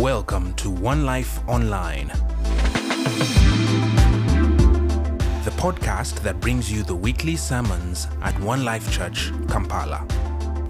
Welcome 0.00 0.54
to 0.54 0.70
One 0.70 1.04
Life 1.04 1.46
Online, 1.46 2.08
the 5.44 5.52
podcast 5.58 6.22
that 6.22 6.40
brings 6.40 6.72
you 6.72 6.82
the 6.82 6.94
weekly 6.94 7.36
sermons 7.36 8.08
at 8.22 8.32
One 8.40 8.64
Life 8.64 8.90
Church, 8.90 9.30
Kampala. 9.46 10.06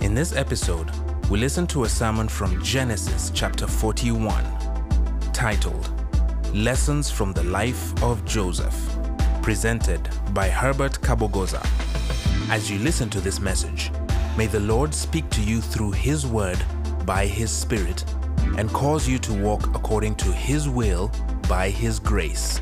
In 0.00 0.16
this 0.16 0.34
episode, 0.34 0.90
we 1.30 1.38
listen 1.38 1.68
to 1.68 1.84
a 1.84 1.88
sermon 1.88 2.26
from 2.26 2.60
Genesis 2.60 3.30
chapter 3.32 3.68
41, 3.68 4.44
titled 5.32 5.88
Lessons 6.52 7.08
from 7.08 7.32
the 7.32 7.44
Life 7.44 8.02
of 8.02 8.24
Joseph, 8.24 8.74
presented 9.42 10.08
by 10.34 10.48
Herbert 10.48 11.00
Kabogoza. 11.02 11.64
As 12.50 12.68
you 12.68 12.80
listen 12.80 13.08
to 13.10 13.20
this 13.20 13.38
message, 13.38 13.92
may 14.36 14.48
the 14.48 14.58
Lord 14.58 14.92
speak 14.92 15.30
to 15.30 15.40
you 15.40 15.60
through 15.60 15.92
His 15.92 16.26
Word 16.26 16.58
by 17.06 17.26
His 17.26 17.52
Spirit 17.52 18.04
and 18.56 18.70
cause 18.72 19.08
you 19.08 19.18
to 19.18 19.32
walk 19.32 19.66
according 19.74 20.14
to 20.16 20.32
His 20.32 20.68
will 20.68 21.10
by 21.48 21.70
His 21.70 21.98
grace. 21.98 22.60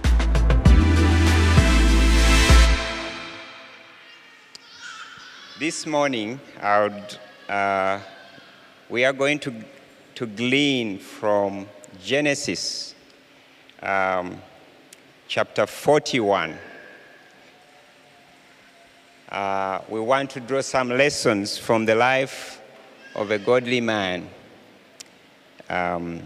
This 5.59 5.87
morning, 5.87 6.39
would, 6.63 7.19
uh, 7.49 8.01
we 8.89 9.05
are 9.05 9.13
going 9.13 9.39
to, 9.41 9.53
to 10.15 10.27
glean 10.27 10.99
from 10.99 11.67
Genesis 12.03 12.95
um, 13.83 14.41
chapter 15.27 15.67
41. 15.67 16.57
Uh, 19.31 19.81
we 19.89 20.01
want 20.01 20.31
to 20.31 20.41
draw 20.41 20.61
some 20.61 20.89
lessons 20.89 21.59
from 21.59 21.85
the 21.85 21.95
life 21.95 22.61
of 23.15 23.31
a 23.31 23.39
godly 23.39 23.81
man. 23.81 24.29
Um, 25.69 26.23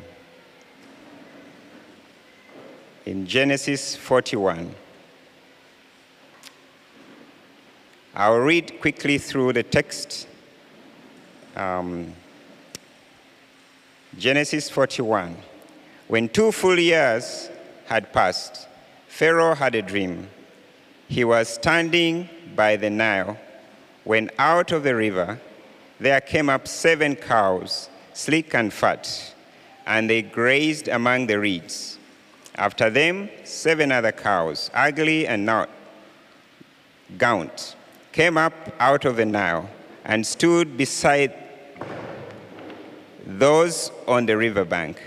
in 3.05 3.27
Genesis 3.27 3.97
41. 3.97 4.75
I'll 8.15 8.39
read 8.39 8.81
quickly 8.81 9.19
through 9.19 9.55
the 9.55 9.63
text. 9.63 10.29
Um, 11.57 12.13
Genesis 14.19 14.69
41. 14.71 15.37
When 16.09 16.29
two 16.29 16.53
full 16.53 16.79
years 16.79 17.51
had 17.87 18.13
passed, 18.13 18.69
Pharaoh 19.09 19.55
had 19.55 19.75
a 19.75 19.83
dream. 19.83 20.29
He 21.09 21.25
was 21.25 21.49
standing 21.49 22.29
by 22.55 22.77
the 22.77 22.91
Nile 22.91 23.39
when 24.05 24.31
out 24.39 24.73
of 24.73 24.83
the 24.83 24.95
river 24.95 25.41
there 25.99 26.21
came 26.21 26.49
up 26.51 26.67
seven 26.67 27.15
cows, 27.17 27.89
sleek 28.13 28.55
and 28.55 28.73
fat, 28.73 29.35
and 29.87 30.09
they 30.09 30.23
grazed 30.23 30.89
among 30.89 31.27
the 31.27 31.39
reeds. 31.39 31.99
After 32.55 32.91
them, 32.91 33.31
seven 33.45 33.91
other 33.91 34.13
cows, 34.13 34.71
ugly 34.75 35.27
and 35.27 35.47
not 35.47 35.71
gaunt, 37.19 37.77
came 38.13 38.37
up 38.37 38.53
out 38.79 39.05
of 39.05 39.17
the 39.17 39.25
Nile 39.25 39.69
and 40.05 40.27
stood 40.27 40.77
beside 40.77 41.35
those 43.25 43.91
on 44.07 44.27
the 44.27 44.37
riverbank. 44.37 45.01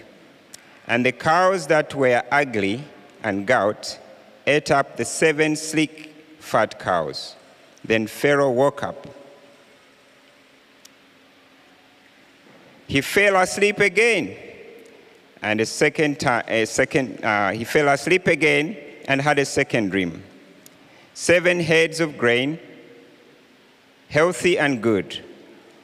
And 0.88 1.06
the 1.06 1.12
cows 1.12 1.68
that 1.68 1.94
were 1.94 2.24
ugly 2.32 2.84
and 3.24 3.46
gaunt 3.46 4.00
ate 4.48 4.72
up 4.72 4.98
the 4.98 5.06
seven 5.06 5.56
sleek, 5.56 6.14
fat 6.40 6.80
cows. 6.80 7.36
Then 7.84 8.08
Pharaoh 8.08 8.52
woke 8.52 8.84
up. 8.84 9.08
He 12.88 13.02
fell 13.02 13.36
asleep 13.36 13.80
again. 13.80 14.38
And 15.46 15.62
a 15.62 15.66
second 15.68 16.20
time, 16.20 16.44
a 16.48 16.66
second, 16.66 17.24
uh, 17.24 17.52
he 17.52 17.66
fell 17.66 17.88
asleep 17.90 18.26
again 18.26 18.76
and 19.08 19.22
had 19.22 19.38
a 19.38 19.46
second 19.46 19.90
dream. 19.90 20.24
Seven 21.14 21.60
heads 21.60 22.00
of 22.00 22.18
grain, 22.18 22.58
healthy 24.10 24.58
and 24.58 24.82
good, 24.82 25.24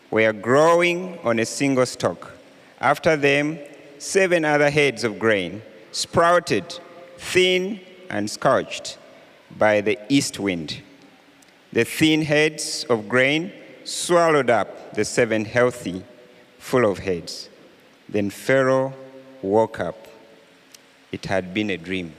were 0.10 0.34
growing 0.34 1.20
on 1.20 1.38
a 1.38 1.46
single 1.46 1.86
stalk. 1.86 2.32
After 2.80 3.16
them, 3.16 3.60
seven 4.00 4.46
other 4.46 4.72
heads 4.72 5.04
of 5.04 5.20
grain 5.20 5.62
sprouted, 5.92 6.80
thin 7.20 7.82
and 8.10 8.28
scorched 8.28 8.98
by 9.60 9.80
the 9.82 10.00
east 10.10 10.40
wind. 10.40 10.82
The 11.72 11.86
thin 11.86 12.24
heads 12.24 12.84
of 12.90 13.08
grain 13.08 13.54
swallowed 13.84 14.50
up 14.50 14.96
the 14.96 15.06
seven 15.06 15.46
healthy, 15.46 16.04
full 16.58 16.90
of 16.90 16.98
heads. 16.98 17.48
Then 18.10 18.32
Pharaoh 18.32 18.96
woke 19.42 19.80
up. 19.80 20.08
It 21.12 21.26
had 21.26 21.54
been 21.54 21.70
a 21.72 21.78
dream. 21.78 22.14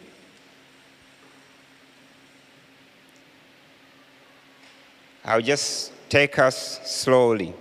I'll 5.25 5.41
just 5.41 5.93
take 6.09 6.38
us 6.38 6.81
slowly. 6.84 7.55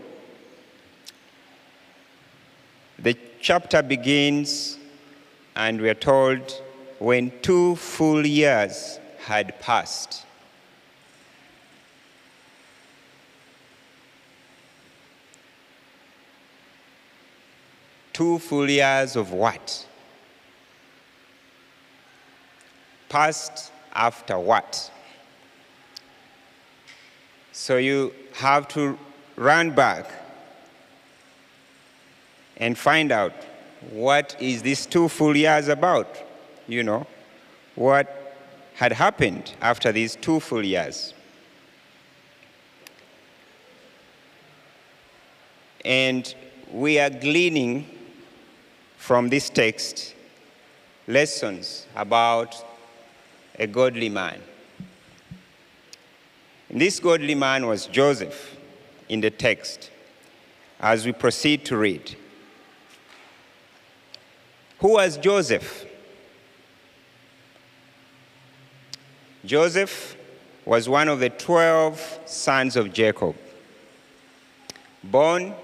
The 2.97 3.15
chapter 3.39 3.81
begins, 3.81 4.77
and 5.55 5.79
we 5.79 5.89
are 5.89 5.93
told 5.93 6.61
when 6.99 7.31
two 7.41 7.75
full 7.75 8.25
years 8.25 8.99
had 9.19 9.59
passed. 9.59 10.25
Two 18.13 18.39
full 18.39 18.69
years 18.69 19.15
of 19.15 19.31
what? 19.31 19.85
Passed 23.09 23.71
after 23.93 24.37
what? 24.39 24.91
So 27.51 27.77
you 27.77 28.13
have 28.33 28.67
to 28.69 28.97
run 29.35 29.71
back 29.71 30.09
and 32.57 32.77
find 32.77 33.11
out 33.11 33.33
what 33.89 34.35
is 34.39 34.61
this 34.61 34.85
two 34.85 35.09
full 35.09 35.35
years 35.35 35.67
about? 35.67 36.07
You 36.67 36.83
know, 36.83 37.07
what 37.75 38.35
had 38.75 38.91
happened 38.91 39.53
after 39.61 39.91
these 39.91 40.15
two 40.15 40.39
full 40.39 40.63
years. 40.63 41.13
And 45.83 46.33
we 46.71 46.99
are 46.99 47.09
gleaning 47.09 47.87
from 49.01 49.29
this 49.29 49.49
text 49.49 50.13
lessons 51.07 51.87
about 51.95 52.55
a 53.57 53.65
godly 53.65 54.09
man. 54.09 54.39
This 56.69 56.99
godly 56.99 57.33
man 57.33 57.65
was 57.65 57.87
Joseph 57.87 58.55
in 59.09 59.19
the 59.19 59.31
text 59.31 59.89
as 60.79 61.03
we 61.03 61.13
proceed 61.13 61.65
to 61.65 61.77
read. 61.77 62.15
Who 64.77 64.93
was 64.93 65.17
Joseph? 65.17 65.87
Joseph 69.43 70.15
was 70.63 70.87
one 70.87 71.07
of 71.07 71.19
the 71.19 71.31
12 71.31 72.19
sons 72.25 72.75
of 72.75 72.93
Jacob, 72.93 73.35
born 75.03 75.55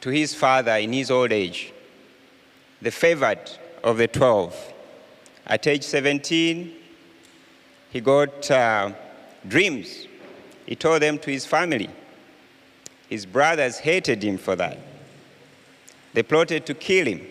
to 0.00 0.08
his 0.08 0.34
father 0.34 0.76
in 0.76 0.94
his 0.94 1.10
old 1.10 1.30
age, 1.30 1.74
the 2.80 2.90
favored 2.90 3.50
of 3.82 3.98
the 3.98 4.08
12. 4.08 4.72
At 5.46 5.66
age 5.66 5.82
17, 5.82 6.74
he 7.90 8.00
got 8.00 8.50
uh, 8.50 8.92
dreams. 9.46 10.06
He 10.66 10.74
told 10.74 11.02
them 11.02 11.18
to 11.20 11.30
his 11.30 11.46
family. 11.46 11.88
His 13.08 13.24
brothers 13.24 13.78
hated 13.78 14.22
him 14.22 14.38
for 14.38 14.56
that. 14.56 14.78
They 16.12 16.22
plotted 16.22 16.66
to 16.66 16.74
kill 16.74 17.06
him. 17.06 17.26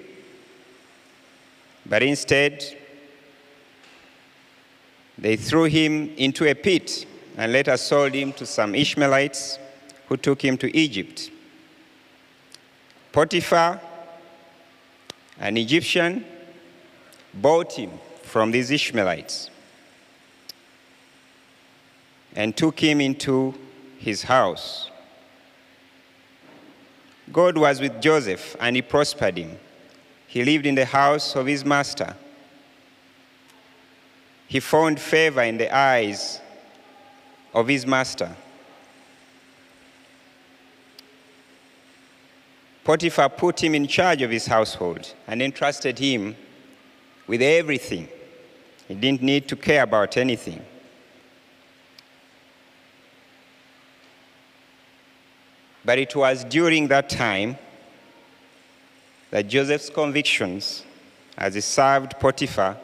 But 1.86 2.04
instead, 2.04 2.64
they 5.18 5.36
threw 5.36 5.66
him 5.66 6.14
into 6.18 6.50
a 6.50 6.56
pit 6.56 7.06
and 7.38 7.52
later 7.52 7.78
sold 7.78 8.14
him 8.14 8.34
to 8.34 8.46
some 8.46 8.76
Ishmaelites 8.76 9.60
who 10.08 10.18
took 10.18 10.44
him 10.44 10.58
to 10.58 10.76
Egypt. 10.76 11.30
Potiphar, 13.12 13.80
an 15.40 15.58
Egyptian, 15.58 16.26
bought 17.34 17.74
him 17.74 17.92
from 18.24 18.52
these 18.52 18.72
Ishmaelites 18.72 19.50
and 22.36 22.56
took 22.56 22.80
him 22.80 23.02
into 23.02 23.54
his 23.98 24.24
house. 24.24 24.90
God 27.32 27.58
was 27.58 27.80
with 27.80 28.02
Joseph 28.02 28.56
and 28.60 28.76
he 28.76 28.82
prospered 28.82 29.38
him. 29.38 29.58
He 30.28 30.44
lived 30.44 30.66
in 30.66 30.76
the 30.76 30.86
house 30.86 31.36
of 31.36 31.46
his 31.46 31.64
master. 31.64 32.16
He 34.48 34.60
found 34.60 35.00
favor 35.00 35.42
in 35.42 35.58
the 35.58 35.76
eyes 35.76 36.40
of 37.54 37.68
his 37.68 37.86
master. 37.88 38.36
Potiphar 42.86 43.30
put 43.30 43.64
him 43.64 43.74
in 43.74 43.88
charge 43.88 44.22
of 44.22 44.30
his 44.30 44.46
household 44.46 45.14
and 45.28 45.42
entrusted 45.42 45.98
him 45.98 46.36
with 47.26 47.42
everything. 47.42 48.08
He 48.88 48.94
didn't 48.94 49.24
need 49.24 49.48
to 49.48 49.56
care 49.56 49.82
about 49.82 50.16
anything. 50.18 50.64
But 55.84 55.98
it 55.98 56.16
was 56.16 56.44
during 56.44 56.88
that 56.90 57.10
time 57.10 57.58
that 59.32 59.48
Joseph's 59.48 59.90
convictions 59.90 60.84
as 61.36 61.56
he 61.56 61.62
served 61.62 62.20
Potiphar 62.20 62.78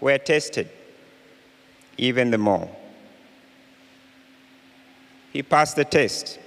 were 0.00 0.18
tested 0.18 0.68
even 1.96 2.32
the 2.32 2.38
more. 2.38 2.68
He 5.32 5.44
passed 5.44 5.76
the 5.76 5.84
test. 5.84 6.40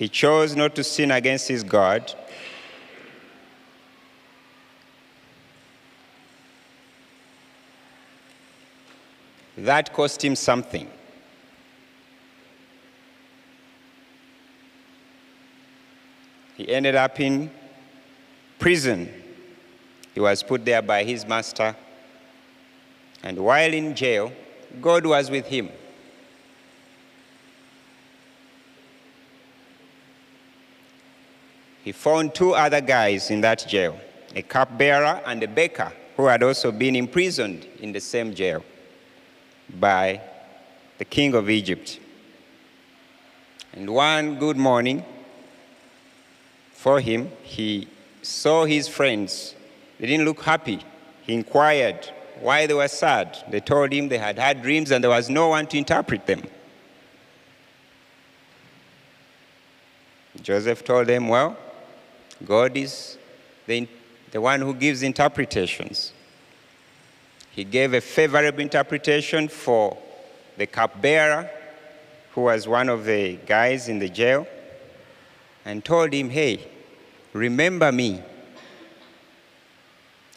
He 0.00 0.08
chose 0.08 0.56
not 0.56 0.74
to 0.76 0.82
sin 0.82 1.10
against 1.10 1.46
his 1.46 1.62
God. 1.62 2.14
That 9.58 9.92
cost 9.92 10.24
him 10.24 10.36
something. 10.36 10.88
He 16.56 16.66
ended 16.72 16.94
up 16.94 17.20
in 17.20 17.50
prison. 18.58 19.12
He 20.14 20.20
was 20.20 20.42
put 20.42 20.64
there 20.64 20.80
by 20.80 21.04
his 21.04 21.26
master. 21.26 21.76
And 23.22 23.38
while 23.38 23.74
in 23.74 23.94
jail, 23.94 24.32
God 24.80 25.04
was 25.04 25.30
with 25.30 25.44
him. 25.44 25.68
He 31.90 31.92
found 31.92 32.36
two 32.36 32.54
other 32.54 32.80
guys 32.80 33.32
in 33.32 33.40
that 33.40 33.66
jail 33.66 33.98
a 34.36 34.42
cupbearer 34.42 35.20
and 35.26 35.42
a 35.42 35.48
baker 35.48 35.92
who 36.16 36.26
had 36.26 36.40
also 36.40 36.70
been 36.70 36.94
imprisoned 36.94 37.66
in 37.80 37.90
the 37.90 37.98
same 37.98 38.32
jail 38.32 38.62
by 39.68 40.20
the 40.98 41.04
king 41.04 41.34
of 41.34 41.50
Egypt. 41.50 41.98
And 43.72 43.90
one 43.90 44.38
good 44.38 44.56
morning, 44.56 45.04
for 46.70 47.00
him, 47.00 47.28
he 47.42 47.88
saw 48.22 48.66
his 48.66 48.86
friends. 48.86 49.56
They 49.98 50.06
didn't 50.06 50.26
look 50.26 50.42
happy. 50.42 50.78
He 51.22 51.34
inquired 51.34 52.08
why 52.38 52.66
they 52.68 52.74
were 52.74 52.86
sad. 52.86 53.36
They 53.50 53.58
told 53.58 53.92
him 53.92 54.08
they 54.08 54.18
had 54.18 54.38
had 54.38 54.62
dreams 54.62 54.92
and 54.92 55.02
there 55.02 55.10
was 55.10 55.28
no 55.28 55.48
one 55.48 55.66
to 55.66 55.76
interpret 55.76 56.24
them. 56.24 56.42
Joseph 60.40 60.84
told 60.84 61.08
them, 61.08 61.26
Well, 61.26 61.56
God 62.44 62.76
is 62.76 63.18
the, 63.66 63.86
the 64.30 64.40
one 64.40 64.60
who 64.60 64.74
gives 64.74 65.02
interpretations. 65.02 66.12
He 67.50 67.64
gave 67.64 67.94
a 67.94 68.00
favorable 68.00 68.60
interpretation 68.60 69.48
for 69.48 69.98
the 70.56 70.66
cupbearer, 70.66 71.50
who 72.32 72.42
was 72.42 72.66
one 72.68 72.88
of 72.88 73.04
the 73.04 73.36
guys 73.46 73.88
in 73.88 73.98
the 73.98 74.08
jail 74.08 74.46
and 75.64 75.84
told 75.84 76.12
him, 76.12 76.30
Hey, 76.30 76.68
remember 77.32 77.90
me 77.90 78.22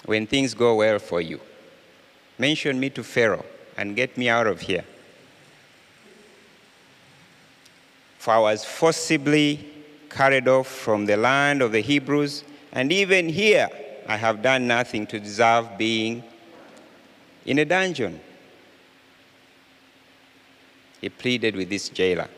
when 0.05 0.27
things 0.27 0.53
go 0.53 0.75
well 0.75 0.99
for 0.99 1.21
you. 1.21 1.39
Mention 2.37 2.79
me 2.79 2.89
to 2.91 3.03
Pharaoh 3.03 3.45
and 3.77 3.95
get 3.95 4.17
me 4.17 4.27
out 4.27 4.47
of 4.47 4.61
here. 4.61 4.83
For 8.17 8.31
I 8.31 8.39
was 8.39 8.65
forcibly 8.65 9.72
carried 10.13 10.47
off 10.47 10.67
from 10.67 11.05
the 11.05 11.17
land 11.17 11.61
of 11.61 11.71
the 11.71 11.81
Hebrews, 11.81 12.43
and 12.71 12.91
even 12.91 13.29
here 13.29 13.67
I 14.07 14.17
have 14.17 14.41
done 14.41 14.67
nothing 14.67 15.07
to 15.07 15.19
deserve 15.19 15.77
being 15.77 16.23
in 17.45 17.59
a 17.59 17.65
dungeon. 17.65 18.19
He 21.01 21.09
pleaded 21.09 21.55
with 21.55 21.69
this 21.69 21.89
jailer. 21.89 22.29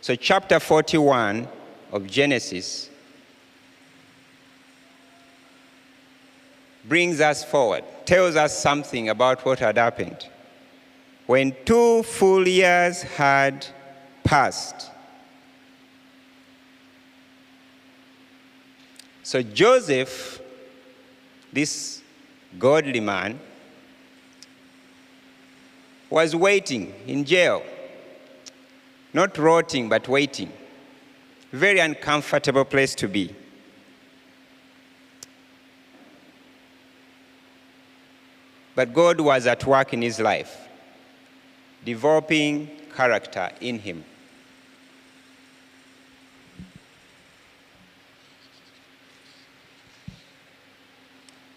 So, 0.00 0.14
chapter 0.14 0.60
41 0.60 1.48
of 1.92 2.06
Genesis 2.06 2.90
brings 6.84 7.20
us 7.20 7.42
forward, 7.44 7.84
tells 8.04 8.36
us 8.36 8.58
something 8.58 9.08
about 9.08 9.44
what 9.46 9.58
had 9.58 9.78
happened. 9.78 10.28
When 11.26 11.56
two 11.64 12.02
full 12.02 12.46
years 12.46 13.02
had 13.02 13.66
passed, 14.24 14.90
so 19.24 19.42
Joseph, 19.42 20.40
this 21.52 22.00
godly 22.56 23.00
man, 23.00 23.40
was 26.08 26.36
waiting 26.36 26.94
in 27.08 27.24
jail, 27.24 27.60
not 29.12 29.36
rotting, 29.36 29.88
but 29.88 30.06
waiting 30.06 30.52
very 31.54 31.78
uncomfortable 31.78 32.64
place 32.64 32.96
to 32.96 33.06
be. 33.06 33.32
But 38.74 38.92
God 38.92 39.20
was 39.20 39.46
at 39.46 39.64
work 39.64 39.92
in 39.92 40.02
his 40.02 40.18
life, 40.18 40.66
developing 41.84 42.68
character 42.94 43.52
in 43.60 43.78
him. 43.78 44.04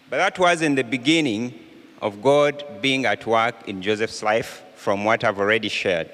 But 0.09 0.17
that 0.17 0.39
was 0.39 0.61
in 0.61 0.75
the 0.75 0.83
beginning 0.83 1.53
of 2.01 2.21
God 2.21 2.63
being 2.81 3.05
at 3.05 3.25
work 3.25 3.67
in 3.67 3.81
Joseph's 3.81 4.23
life 4.23 4.63
from 4.75 5.03
what 5.03 5.23
I've 5.23 5.39
already 5.39 5.69
shared. 5.69 6.09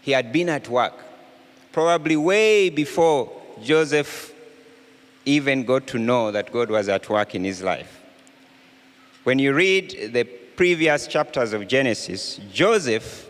He 0.00 0.12
had 0.12 0.32
been 0.32 0.48
at 0.48 0.68
work 0.68 0.94
probably 1.72 2.16
way 2.16 2.70
before 2.70 3.30
Joseph 3.62 4.32
even 5.24 5.64
got 5.64 5.86
to 5.88 5.98
know 5.98 6.30
that 6.30 6.50
God 6.50 6.70
was 6.70 6.88
at 6.88 7.08
work 7.08 7.34
in 7.34 7.44
his 7.44 7.62
life. 7.62 8.00
When 9.24 9.38
you 9.38 9.52
read 9.52 10.12
the 10.12 10.24
previous 10.24 11.06
chapters 11.06 11.52
of 11.52 11.68
Genesis, 11.68 12.40
Joseph 12.52 13.28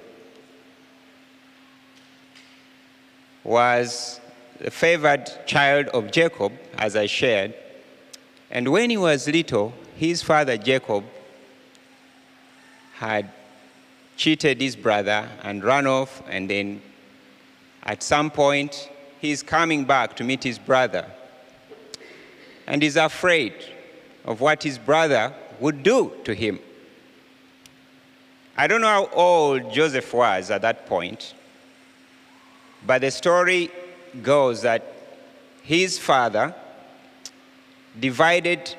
was 3.43 4.21
the 4.61 4.71
favored 4.71 5.29
child 5.47 5.87
of 5.89 6.13
Jacob, 6.13 6.53
as 6.79 6.95
I 6.95 7.07
shared. 7.07 7.55
And 8.51 8.69
when 8.69 8.91
he 8.91 8.97
was 8.97 9.29
little, 9.29 9.73
his 9.97 10.23
father 10.23 10.57
Jacob 10.57 11.05
had 12.95 13.31
cheated 14.17 14.61
his 14.61 14.77
brother 14.77 15.29
and 15.43 15.65
run 15.65 15.87
off 15.87 16.23
and 16.29 16.51
then 16.51 16.83
at 17.83 18.03
some 18.03 18.31
point, 18.31 18.91
he's 19.21 19.43
coming 19.43 19.85
back 19.85 20.17
to 20.17 20.25
meet 20.25 20.45
his 20.45 20.59
brother. 20.59 21.07
And 22.67 22.83
he's 22.83 22.97
afraid 22.97 23.55
of 24.25 24.41
what 24.41 24.63
his 24.63 24.79
brother 24.79 25.33
would 25.59 25.83
do 25.83 26.13
to 26.25 26.35
him. 26.35 26.61
I 28.57 28.67
don't 28.67 28.83
know 28.83 28.87
how 28.87 29.09
old 29.13 29.73
Joseph 29.73 30.13
was 30.13 30.51
at 30.51 30.63
that 30.63 30.87
point, 30.87 31.35
but 32.87 33.01
the 33.01 33.11
story 33.11 33.71
goes 34.23 34.63
that 34.63 34.85
his 35.63 35.99
father 35.99 36.55
divided 37.99 38.75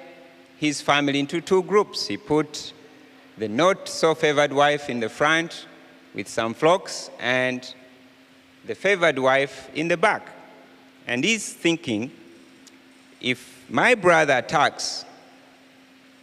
his 0.58 0.82
family 0.82 1.20
into 1.20 1.42
two 1.42 1.64
groups. 1.64 2.08
He 2.08 2.18
put 2.18 2.74
the 3.38 3.50
not 3.50 3.88
so 3.88 4.14
favored 4.14 4.54
wife 4.54 4.90
in 4.90 5.00
the 5.00 5.10
front 5.10 5.66
with 6.14 6.28
some 6.28 6.54
flocks, 6.54 7.10
and 7.20 7.74
the 8.66 8.76
favored 8.76 9.18
wife 9.18 9.70
in 9.74 9.88
the 9.88 9.98
back. 9.98 10.28
And 11.08 11.24
he's 11.24 11.54
thinking, 11.54 12.12
if 13.22 13.66
my 13.70 13.96
brother 13.96 14.38
attacks 14.38 15.06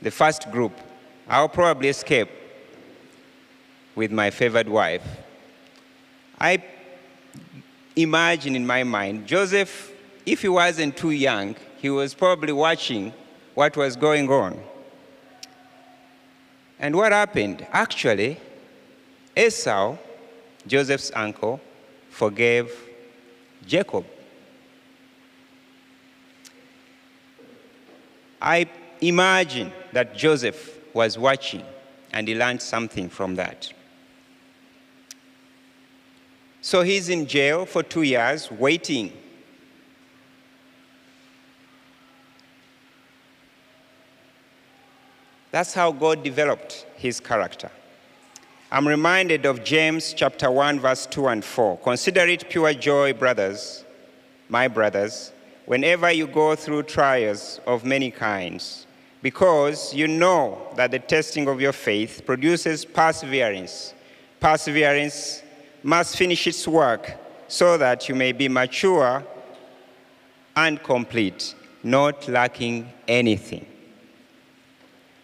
the 0.01 0.11
first 0.11 0.51
group, 0.51 0.73
I'll 1.29 1.49
probably 1.49 1.89
escape 1.89 2.29
with 3.95 4.13
my 4.13 4.31
favored 4.31 4.69
wife. 4.69 5.03
I 6.39 6.63
imagine 7.97 8.55
in 8.55 8.67
my 8.67 8.85
mind, 8.85 9.27
Joseph, 9.27 9.93
if 10.25 10.43
he 10.43 10.49
wasn't 10.49 10.97
too 10.97 11.11
young, 11.11 11.57
he 11.79 11.91
was 11.91 12.15
probably 12.15 12.53
watching 12.53 13.13
what 13.55 13.77
was 13.77 13.97
going 13.97 14.29
on. 14.29 14.61
And 16.79 16.95
what 16.95 17.13
happened? 17.13 17.67
Actually, 17.73 18.39
Esau, 19.37 19.97
Joseph's 20.67 21.11
uncle, 21.15 21.61
forgave 22.11 22.71
Jacob. 23.67 24.05
I 28.41 28.67
imagine 29.01 29.73
that 29.93 30.17
Joseph 30.17 30.79
was 30.95 31.19
watching 31.19 31.65
and 32.13 32.27
he 32.27 32.35
learned 32.35 32.63
something 32.63 33.09
from 33.09 33.35
that. 33.37 33.73
So 36.61 36.83
he's 36.83 37.09
in 37.09 37.27
jail 37.27 37.67
for 37.67 37.83
two 37.83 38.03
years 38.03 38.51
waiting. 38.51 39.13
That's 45.51 45.73
how 45.73 45.93
God 45.93 46.23
developed 46.23 46.87
his 46.97 47.21
character. 47.21 47.71
I'm 48.71 48.87
reminded 48.87 49.47
of 49.47 49.65
James 49.65 50.13
chapter 50.13 50.51
1 50.51 50.81
verse 50.81 51.07
2 51.07 51.29
and 51.29 51.45
4. 51.45 51.79
Consider 51.79 52.27
it 52.27 52.51
pure 52.51 52.75
joy, 52.75 53.15
brothers, 53.15 53.85
my 54.51 54.69
brothers, 54.69 55.33
whenever 55.65 56.11
you 56.13 56.27
go 56.27 56.55
through 56.55 56.83
trials 56.83 57.61
of 57.67 57.85
many 57.85 58.11
kinds, 58.11 58.87
because 59.23 59.95
you 59.95 60.07
know 60.07 60.69
that 60.77 60.91
the 60.91 60.99
testing 60.99 61.49
of 61.49 61.63
your 61.63 61.73
faith 61.73 62.23
produces 62.27 62.85
perseverance. 62.85 63.95
Perseverance 64.41 65.43
must 65.83 66.17
finish 66.17 66.47
its 66.47 66.69
work 66.69 67.15
so 67.49 67.79
that 67.79 68.07
you 68.07 68.15
may 68.15 68.33
be 68.33 68.49
mature 68.49 69.25
and 70.57 70.83
complete, 70.83 71.55
not 71.83 72.29
lacking 72.29 72.93
anything. 73.09 73.65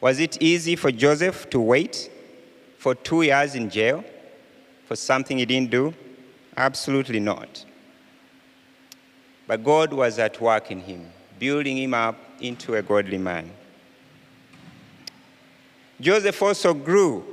Was 0.05 0.21
it 0.21 0.37
easy 0.43 0.77
for 0.77 0.93
Joseph 0.93 1.49
to 1.49 1.59
wait 1.59 2.11
for 2.77 2.95
two 2.95 3.23
years 3.23 3.55
in 3.55 3.71
jail 3.71 4.05
for 4.85 4.97
something 4.97 5.39
he 5.39 5.47
didn't 5.47 5.71
do? 5.71 5.95
Absolutely 6.59 7.21
not. 7.21 7.65
But 9.47 9.65
God 9.65 9.95
was 9.95 10.19
at 10.19 10.39
work 10.43 10.71
in 10.71 10.81
him, 10.81 11.11
building 11.39 11.79
him 11.79 11.95
up 11.95 12.19
into 12.39 12.75
a 12.75 12.83
godly 12.83 13.17
man. 13.17 13.51
Joseph 15.99 16.43
also 16.43 16.75
grew 16.75 17.25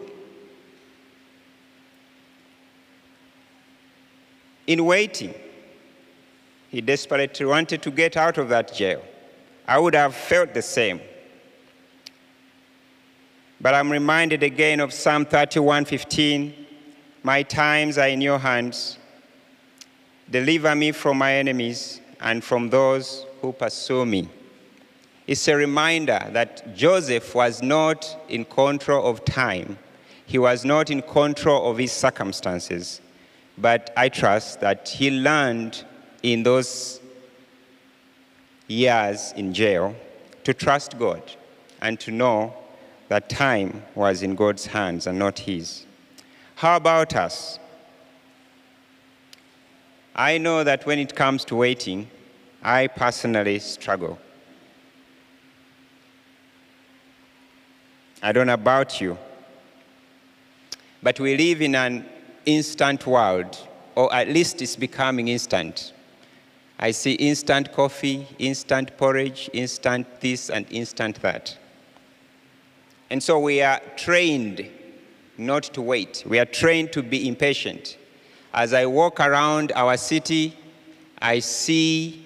in 4.66 4.86
waiting. 4.86 5.34
He 6.70 6.80
desperately 6.80 7.46
wanted 7.46 7.82
to 7.82 7.92
get 7.92 8.16
out 8.16 8.38
of 8.38 8.48
that 8.48 8.74
jail. 8.74 9.04
I 9.68 9.78
would 9.78 9.94
have 9.94 10.16
felt 10.16 10.54
the 10.54 10.62
same. 10.62 11.02
But 13.62 13.76
I'm 13.76 13.92
reminded 13.92 14.42
again 14.42 14.80
of 14.80 14.92
Psalm 14.92 15.24
31:15. 15.24 16.54
My 17.22 17.44
times 17.44 18.00
are 18.00 18.08
in 18.08 18.20
your 18.20 18.40
hands. 18.40 18.98
Deliver 20.28 20.74
me 20.76 20.92
from 20.92 21.20
my 21.20 21.36
enemies 21.36 22.02
and 22.20 22.44
from 22.44 22.72
those 22.72 23.28
who 23.40 23.52
pursue 23.52 24.04
me. 24.04 24.30
It's 25.28 25.48
a 25.48 25.56
reminder 25.56 26.20
that 26.32 26.76
Joseph 26.76 27.36
was 27.36 27.62
not 27.62 28.18
in 28.28 28.46
control 28.46 29.06
of 29.06 29.24
time. 29.26 29.78
He 30.26 30.40
was 30.40 30.66
not 30.66 30.90
in 30.90 31.04
control 31.04 31.70
of 31.70 31.78
his 31.78 31.92
circumstances. 31.92 33.00
But 33.60 33.94
I 33.96 34.10
trust 34.10 34.60
that 34.62 34.90
he 34.90 35.12
learned 35.12 35.84
in 36.24 36.42
those 36.42 37.00
years 38.68 39.34
in 39.36 39.54
jail 39.54 39.96
to 40.46 40.54
trust 40.56 40.98
God 40.98 41.22
and 41.80 42.00
to 42.00 42.10
know 42.10 42.56
that 43.12 43.28
time 43.28 43.84
was 43.94 44.24
in 44.24 44.36
God's 44.36 44.68
hands 44.68 45.06
and 45.06 45.20
not 45.20 45.40
his. 45.40 45.86
How 46.56 46.78
about 46.78 47.14
us? 47.14 47.60
I 50.16 50.38
know 50.38 50.64
that 50.64 50.86
when 50.86 50.98
it 50.98 51.14
comes 51.14 51.44
to 51.46 51.58
waiting, 51.58 52.10
I 52.64 52.88
personally 52.88 53.60
struggle. 53.60 54.18
I 58.24 58.32
don't 58.32 58.48
know 58.48 58.54
about 58.54 59.02
you, 59.02 59.18
but 61.04 61.20
we 61.20 61.36
live 61.36 61.62
in 61.62 61.76
an 61.76 62.06
instant 62.46 63.06
world, 63.06 63.58
or 63.94 64.14
at 64.16 64.30
least 64.30 64.62
it's 64.62 64.78
becoming 64.78 65.28
instant. 65.28 65.92
I 66.80 66.92
see 66.92 67.16
instant 67.16 67.74
coffee, 67.74 68.26
instant 68.40 68.96
porridge, 68.96 69.50
instant 69.52 70.08
this, 70.22 70.50
and 70.50 70.66
instant 70.72 71.22
that. 71.22 71.58
And 73.12 73.22
so 73.22 73.40
we 73.40 73.62
are 73.62 73.82
trained 73.98 74.70
not 75.38 75.64
to 75.64 75.82
wait. 75.82 76.24
We 76.26 76.40
are 76.40 76.46
trained 76.46 76.94
to 76.94 77.04
be 77.04 77.28
impatient. 77.28 77.98
As 78.54 78.74
I 78.74 78.86
walk 78.86 79.20
around 79.20 79.74
our 79.76 79.98
city, 79.98 80.58
I 81.22 81.40
see 81.40 82.24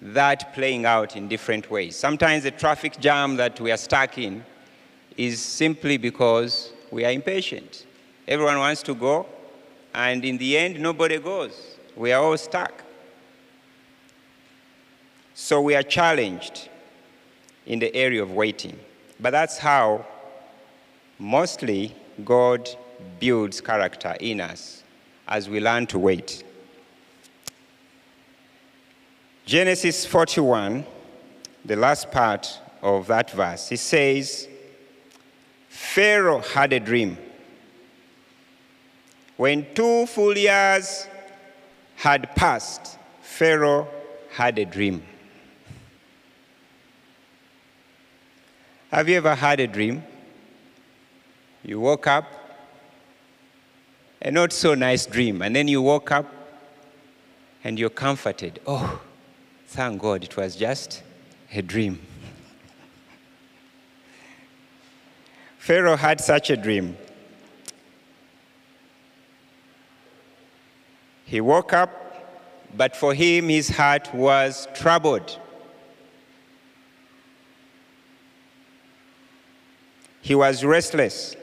that 0.00 0.54
playing 0.54 0.86
out 0.86 1.16
in 1.16 1.26
different 1.26 1.72
ways. 1.72 1.96
Sometimes 1.96 2.44
the 2.44 2.52
traffic 2.52 3.00
jam 3.00 3.34
that 3.34 3.60
we 3.60 3.72
are 3.72 3.76
stuck 3.76 4.16
in 4.16 4.44
is 5.16 5.42
simply 5.42 5.96
because 5.96 6.72
we 6.92 7.04
are 7.04 7.10
impatient. 7.10 7.84
Everyone 8.28 8.60
wants 8.60 8.80
to 8.84 8.94
go, 8.94 9.26
and 9.92 10.24
in 10.24 10.38
the 10.38 10.56
end, 10.56 10.78
nobody 10.78 11.18
goes. 11.18 11.78
We 11.96 12.12
are 12.12 12.22
all 12.22 12.36
stuck. 12.36 12.84
So 15.34 15.60
we 15.60 15.74
are 15.74 15.82
challenged 15.82 16.68
in 17.66 17.80
the 17.80 17.92
area 17.92 18.22
of 18.22 18.30
waiting. 18.30 18.78
But 19.24 19.30
that's 19.30 19.56
how 19.56 20.04
mostly 21.18 21.96
God 22.26 22.68
builds 23.18 23.58
character 23.62 24.14
in 24.20 24.42
us 24.42 24.82
as 25.26 25.48
we 25.48 25.60
learn 25.60 25.86
to 25.86 25.98
wait. 25.98 26.44
Genesis 29.46 30.04
41, 30.04 30.84
the 31.64 31.74
last 31.74 32.10
part 32.10 32.60
of 32.82 33.06
that 33.06 33.30
verse, 33.30 33.70
he 33.70 33.76
says, 33.76 34.46
Pharaoh 35.70 36.40
had 36.40 36.74
a 36.74 36.80
dream. 36.80 37.16
When 39.38 39.74
two 39.74 40.04
full 40.04 40.36
years 40.36 41.08
had 41.96 42.36
passed, 42.36 42.98
Pharaoh 43.22 43.88
had 44.32 44.58
a 44.58 44.66
dream. 44.66 45.02
Have 48.94 49.08
you 49.08 49.16
ever 49.16 49.34
had 49.34 49.58
a 49.58 49.66
dream? 49.66 50.04
You 51.64 51.80
woke 51.80 52.06
up, 52.06 52.30
a 54.22 54.30
not 54.30 54.52
so 54.52 54.76
nice 54.76 55.04
dream, 55.04 55.42
and 55.42 55.56
then 55.56 55.66
you 55.66 55.82
woke 55.82 56.12
up 56.12 56.32
and 57.64 57.76
you're 57.76 57.90
comforted. 57.90 58.60
Oh, 58.68 59.02
thank 59.66 60.00
God 60.00 60.22
it 60.22 60.36
was 60.36 60.54
just 60.54 61.02
a 61.52 61.60
dream. 61.60 61.98
Pharaoh 65.58 65.96
had 65.96 66.20
such 66.20 66.50
a 66.50 66.56
dream. 66.56 66.96
He 71.24 71.40
woke 71.40 71.72
up, 71.72 71.90
but 72.76 72.94
for 72.94 73.12
him, 73.12 73.48
his 73.48 73.70
heart 73.70 74.14
was 74.14 74.68
troubled. 74.72 75.40
He 80.24 80.34
was 80.34 80.64
restless. 80.64 81.36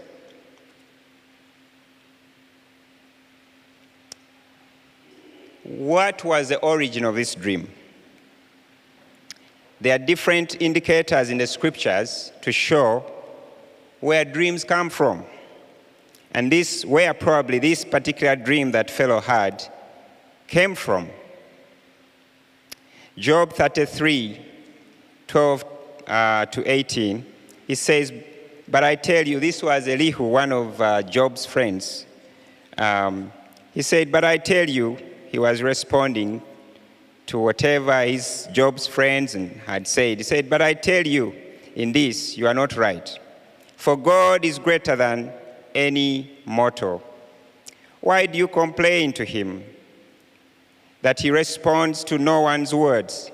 What 5.64 6.24
was 6.26 6.50
the 6.50 6.58
origin 6.58 7.06
of 7.06 7.14
this 7.14 7.36
dream? 7.36 7.70
There 9.80 9.94
are 9.94 10.00
different 10.00 10.60
indicators 10.60 11.30
in 11.30 11.38
the 11.38 11.46
scriptures 11.46 12.32
to 12.42 12.52
show 12.52 13.06
where 14.00 14.26
dreams 14.26 14.64
come 14.64 14.90
from. 14.90 15.26
And 16.32 16.52
this, 16.52 16.84
where 16.84 17.14
probably 17.14 17.60
this 17.60 17.86
particular 17.86 18.36
dream 18.36 18.72
that 18.72 18.90
fellow 18.90 19.20
had 19.20 19.64
came 20.48 20.74
from. 20.74 21.08
Job 23.16 23.54
33, 23.54 24.44
12 25.28 25.66
uh, 26.08 26.46
to 26.48 26.72
18, 26.72 27.24
he 27.68 27.76
says, 27.76 28.12
But 28.72 28.86
I 28.86 28.96
tell 28.96 29.28
you, 29.28 29.42
this 29.42 29.62
was 29.62 29.86
Elihu, 29.86 30.24
one 30.24 30.54
of 30.54 30.82
uh, 30.82 31.01
Job's 31.01 31.46
friends. 31.46 32.06
Um, 32.78 33.34
he 33.74 33.82
said, 33.82 34.13
But 34.13 34.24
I 34.24 34.38
tell 34.38 34.70
you, 34.70 34.98
he 35.28 35.38
was 35.38 35.62
responding 35.62 36.42
to 37.28 37.38
whatever 37.38 38.01
his 38.04 38.48
Job's 38.54 38.88
friends 38.88 39.36
had 39.66 39.86
said. 39.86 40.20
He 40.20 40.24
said, 40.24 40.50
But 40.50 40.62
I 40.62 40.74
tell 40.74 41.06
you, 41.06 41.36
in 41.75 41.92
this 41.92 42.38
you 42.38 42.48
are 42.48 42.54
not 42.54 42.78
right. 42.78 43.20
For 43.75 43.98
God 43.98 44.46
is 44.46 44.58
greater 44.58 44.96
than 44.96 45.34
any 45.75 46.40
mortal. 46.46 47.04
Why 48.00 48.25
do 48.25 48.38
you 48.38 48.48
complain 48.48 49.12
to 49.13 49.25
him 49.25 49.66
that 51.01 51.20
he 51.20 51.30
responds 51.30 52.06
to 52.06 52.18
no 52.18 52.42
one's 52.42 52.74
words? 52.74 53.32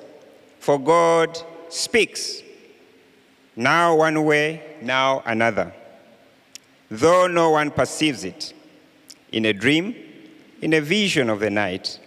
For 0.60 0.80
God 0.80 1.38
speaks, 1.70 2.42
now 3.58 3.96
one 3.96 4.24
way, 4.24 4.78
now 4.82 5.24
another. 5.26 5.74
Though 6.90 7.28
no 7.28 7.50
one 7.50 7.72
perceives 7.72 8.24
it, 8.24 8.54
in 9.32 9.46
a 9.46 9.54
dream, 9.54 9.96
in 10.62 10.74
a 10.74 10.80
vision 10.80 11.30
of 11.30 11.40
the 11.40 11.50
night, 11.50 12.00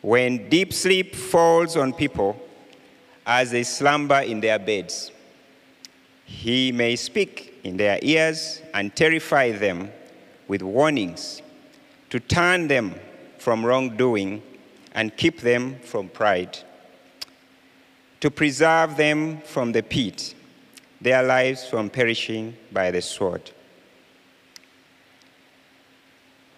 when 0.00 0.48
deep 0.48 0.72
sleep 0.72 1.14
falls 1.14 1.76
on 1.76 1.92
people 1.92 2.40
as 3.26 3.50
they 3.50 3.64
slumber 3.64 4.20
in 4.20 4.40
their 4.40 4.58
beds, 4.58 5.10
he 6.24 6.72
may 6.72 6.96
speak 6.96 7.60
in 7.64 7.76
their 7.76 7.98
ears 8.00 8.62
and 8.72 8.94
terrify 8.96 9.52
them 9.52 9.90
with 10.48 10.62
warnings 10.62 11.42
to 12.10 12.20
turn 12.20 12.68
them 12.68 12.94
from 13.38 13.66
wrongdoing 13.66 14.42
and 14.94 15.16
keep 15.16 15.40
them 15.40 15.78
from 15.80 16.08
pride, 16.08 16.58
to 18.20 18.30
preserve 18.30 18.96
them 18.96 19.40
from 19.40 19.72
the 19.72 19.82
pit, 19.82 20.34
their 21.02 21.22
lives 21.22 21.64
from 21.64 21.90
perishing 21.90 22.56
by 22.70 22.90
the 22.92 23.02
sword. 23.02 23.50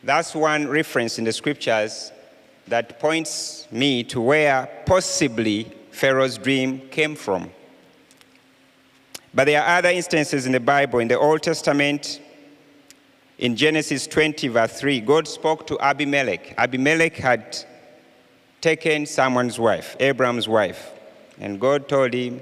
That's 0.03 0.35
one 0.35 0.69
reference 0.69 1.19
in 1.19 1.25
the 1.25 1.33
scriptures 1.33 2.13
that 2.69 3.01
points 3.01 3.67
me 3.71 4.05
to 4.05 4.21
where 4.21 4.69
possibly 4.85 5.73
Pharaoh's 5.91 6.37
dream 6.37 6.81
came 6.91 7.17
from. 7.17 7.51
But 9.33 9.47
there 9.47 9.63
are 9.63 9.79
other 9.79 9.89
instances 9.89 10.45
in 10.45 10.53
the 10.53 10.61
Bible, 10.61 10.99
in 10.99 11.09
the 11.09 11.19
Old 11.19 11.43
Testament, 11.43 12.21
in 13.39 13.57
Genesis 13.57 14.07
20, 14.07 14.49
verse 14.49 14.79
3, 14.79 15.01
God 15.01 15.27
spoke 15.27 15.67
to 15.67 15.79
Abimelech. 15.81 16.55
Abimelech 16.57 17.17
had 17.17 17.65
taken 18.61 19.07
someone's 19.07 19.59
wife, 19.59 19.97
Abraham's 19.99 20.49
wife, 20.49 20.93
and 21.41 21.59
God 21.59 21.89
told 21.89 22.13
him, 22.15 22.41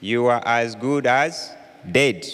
You 0.00 0.26
are 0.26 0.42
as 0.44 0.74
good 0.74 1.06
as 1.06 1.54
dead. 1.90 2.24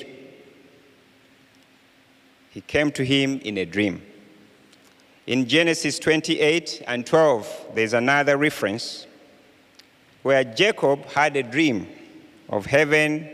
He 2.51 2.61
came 2.61 2.91
to 2.93 3.05
him 3.05 3.41
in 3.41 3.59
a 3.59 3.65
dream. 3.65 4.03
In 5.27 5.49
Genesis 5.49 5.99
28 5.99 6.83
and 6.87 7.07
12, 7.07 7.71
there's 7.75 7.95
another 7.95 8.37
reference 8.37 9.07
where 10.23 10.45
Jacob 10.45 11.07
had 11.07 11.37
a 11.37 11.43
dream 11.43 11.87
of 12.49 12.67
heaven, 12.67 13.29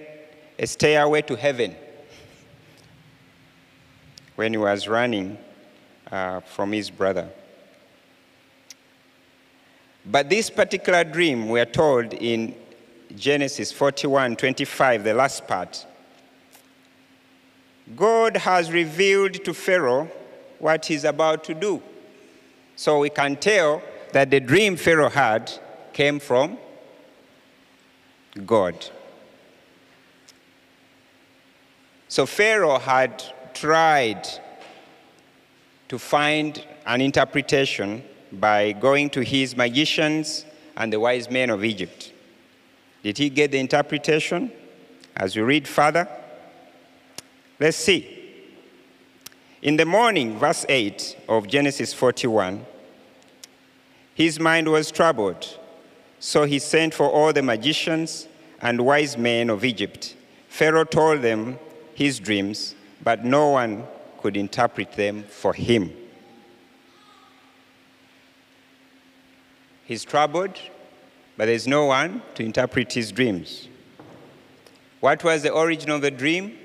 a 0.59 0.67
stairway 0.67 1.23
to 1.23 1.37
heaven, 1.37 1.75
when 4.37 4.53
he 4.53 4.59
was 4.59 4.87
running 4.87 5.37
uh, 6.11 6.41
from 6.41 6.73
his 6.73 6.91
brother. 6.91 7.29
But 10.07 10.31
this 10.31 10.49
particular 10.49 11.05
dream, 11.05 11.49
we 11.49 11.61
are 11.61 11.67
told 11.67 12.15
in 12.15 12.55
Genesis 13.17 13.73
41 13.73 14.37
25, 14.37 15.05
the 15.05 15.15
last 15.15 15.47
part, 15.47 15.87
God 17.97 18.37
has 18.37 18.71
revealed 18.71 19.45
to 19.45 19.53
Pharaoh 19.53 20.09
what 20.59 20.87
he's 20.87 21.05
about 21.05 21.45
to 21.45 21.55
do. 21.55 21.83
So 22.77 23.01
we 23.01 23.11
can 23.11 23.37
tell 23.37 23.83
that 24.13 24.31
the 24.31 24.41
dream 24.41 24.77
Pharaoh 24.77 25.09
had 25.09 25.53
came 25.93 26.21
from 26.21 26.59
God. 28.47 28.75
So 32.09 32.27
Pharaoh 32.27 32.79
had 32.79 33.23
tried 33.55 34.27
to 35.89 35.99
find 35.99 36.65
an 36.87 37.01
interpretation 37.01 38.05
by 38.33 38.73
going 38.73 39.11
to 39.11 39.23
his 39.23 39.57
magicians 39.57 40.45
and 40.77 40.93
the 40.93 41.01
wise 41.01 41.29
men 41.31 41.51
of 41.51 41.65
Egypt. 41.65 42.13
Did 43.03 43.19
he 43.19 43.31
get 43.31 43.51
the 43.51 43.59
interpretation? 43.59 44.53
As 45.17 45.35
we 45.37 45.43
read 45.43 45.67
further, 45.67 46.09
let's 47.59 47.77
see. 47.77 48.17
In 49.63 49.77
the 49.77 49.85
morning, 49.85 50.39
verse 50.39 50.65
8 50.69 51.17
of 51.29 51.47
Genesis 51.47 51.93
41, 51.93 52.65
his 54.15 54.41
mind 54.41 54.69
was 54.69 54.91
troubled, 54.91 55.59
so 56.19 56.45
he 56.45 56.59
sent 56.59 56.95
for 56.95 57.11
all 57.11 57.33
the 57.33 57.43
magicians 57.43 58.29
and 58.63 58.81
wise 58.81 59.17
men 59.17 59.51
of 59.51 59.65
Egypt. 59.65 60.17
Pharaoh 60.49 60.85
told 60.85 61.23
them 61.23 61.59
his 61.95 62.19
dreams, 62.19 62.75
but 63.03 63.25
no 63.25 63.51
one 63.51 63.85
could 64.19 64.37
interpret 64.37 64.93
them 64.93 65.25
for 65.25 65.53
him. 65.53 65.93
He's 69.85 70.05
troubled, 70.05 70.59
but 71.37 71.47
there's 71.47 71.67
no 71.67 71.87
one 71.87 72.23
to 72.35 72.45
interpret 72.45 72.93
his 72.93 73.13
dreams. 73.13 73.69
What 75.01 75.25
was 75.25 75.43
the 75.43 75.51
origin 75.51 75.91
of 75.91 76.03
the 76.03 76.11
dream? 76.11 76.59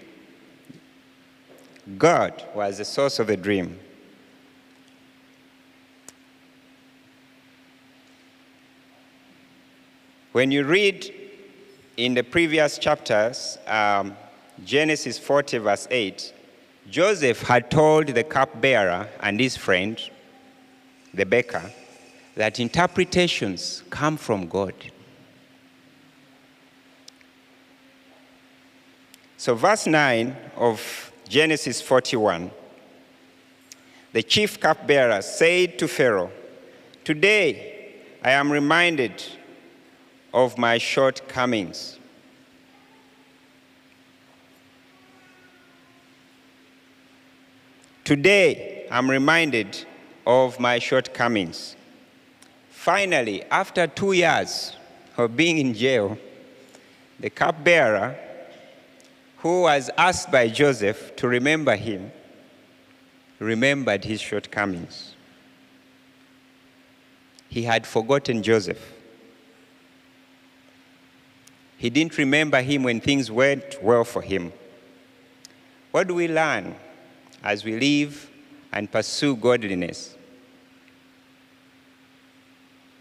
God 1.98 2.44
was 2.54 2.80
the 2.80 2.86
source 2.86 3.20
of 3.20 3.28
the 3.28 3.38
dream. 3.38 3.80
When 10.32 10.52
you 10.52 10.66
read 10.66 11.14
in 11.96 12.14
the 12.14 12.24
previous 12.24 12.78
chapters, 12.78 13.58
um, 13.68 14.18
Genesis 14.66 15.18
40, 15.18 15.60
verse 15.60 15.88
8, 15.90 16.34
Joseph 16.90 17.42
had 17.44 17.72
told 17.72 18.08
the 18.08 18.24
cupbearer 18.24 19.08
and 19.22 19.40
his 19.40 19.56
friend, 19.56 19.98
the 21.14 21.26
baker, 21.26 21.72
that 22.36 22.60
interpretations 22.60 23.84
come 23.90 24.18
from 24.18 24.48
God. 24.48 24.74
So, 29.38 29.56
verse 29.56 29.88
9 29.88 30.36
of 30.58 31.12
Genesis 31.28 31.82
41 31.82 32.52
the 34.16 34.24
chief 34.24 34.62
cupbearer 34.62 35.22
said 35.22 35.78
to 35.78 35.90
Pharaoh, 35.90 36.32
Today 37.04 37.96
I 38.24 38.32
am 38.32 38.50
reminded 38.50 39.22
of 40.34 40.58
my 40.58 40.78
shortcomings. 40.78 42.00
Today 48.06 48.88
I'm 48.90 49.12
reminded 49.12 49.86
of 50.26 50.62
my 50.62 50.80
shortcomings. 50.80 51.76
Finally, 52.86 53.42
after 53.50 53.88
two 53.88 54.12
years 54.12 54.76
of 55.18 55.36
being 55.36 55.58
in 55.58 55.74
jail, 55.74 56.20
the 57.20 57.32
cupbearer, 57.32 58.16
who 59.38 59.64
was 59.64 59.90
asked 59.98 60.32
by 60.32 60.48
Joseph 60.48 61.16
to 61.16 61.28
remember 61.28 61.76
him, 61.76 62.12
remembered 63.40 64.06
his 64.06 64.22
shortcomings. 64.22 65.16
He 67.50 67.64
had 67.64 67.88
forgotten 67.88 68.44
Joseph. 68.44 68.94
He 71.80 71.90
didn't 71.90 72.16
remember 72.20 72.62
him 72.62 72.84
when 72.84 73.02
things 73.02 73.32
went 73.32 73.82
well 73.82 74.04
for 74.04 74.22
him. 74.22 74.54
What 75.90 76.08
do 76.08 76.14
we 76.14 76.28
learn 76.28 76.76
as 77.44 77.66
we 77.66 77.80
live 77.80 78.30
and 78.72 78.92
pursue 78.92 79.36
godliness? 79.36 80.15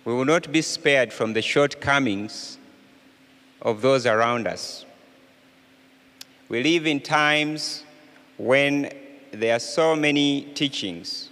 We 0.05 0.13
will 0.13 0.25
not 0.25 0.53
be 0.53 0.61
spared 0.61 1.13
from 1.13 1.33
the 1.33 1.41
shortcomings 1.41 2.59
of 3.63 3.81
those 3.81 4.07
around 4.07 4.47
us. 4.47 4.85
We 6.49 6.63
live 6.63 6.87
in 6.87 7.01
times 7.01 7.85
when 8.37 8.93
there 9.33 9.57
are 9.57 9.61
so 9.61 9.97
many 9.97 10.43
teachings, 10.55 11.31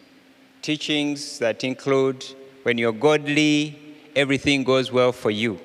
teachings 0.62 1.38
that 1.38 1.64
include 1.64 2.24
when 2.62 2.78
you're 2.78 2.92
godly, 2.92 3.78
everything 4.16 4.64
goes 4.64 4.90
well 4.90 5.12
for 5.12 5.30
you. 5.30 5.60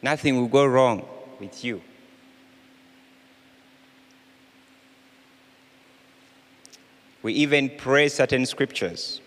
Nothing 0.00 0.36
will 0.36 0.48
go 0.48 0.64
wrong 0.64 1.04
with 1.40 1.64
you. 1.64 1.82
We 7.22 7.32
even 7.34 7.70
pray 7.70 8.08
certain 8.08 8.46
scriptures 8.46 9.21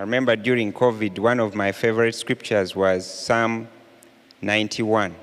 I 0.00 0.02
remember 0.02 0.34
during 0.34 0.72
COVID, 0.72 1.18
one 1.18 1.40
of 1.40 1.54
my 1.54 1.72
favorite 1.72 2.14
scriptures 2.14 2.74
was 2.74 3.04
Psalm 3.04 3.68
91. 4.40 5.14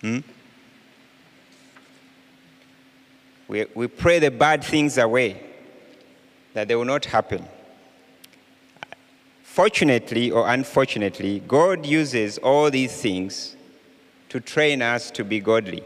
Hmm? 0.00 0.18
We, 3.46 3.66
we 3.76 3.86
pray 3.86 4.18
the 4.18 4.32
bad 4.32 4.64
things 4.64 4.98
away, 4.98 5.40
that 6.54 6.66
they 6.66 6.74
will 6.74 6.84
not 6.84 7.04
happen. 7.04 7.46
Fortunately 9.44 10.32
or 10.32 10.48
unfortunately, 10.48 11.44
God 11.46 11.86
uses 11.86 12.38
all 12.38 12.72
these 12.72 13.00
things 13.00 13.54
to 14.30 14.40
train 14.40 14.82
us 14.82 15.12
to 15.12 15.22
be 15.22 15.38
godly. 15.38 15.84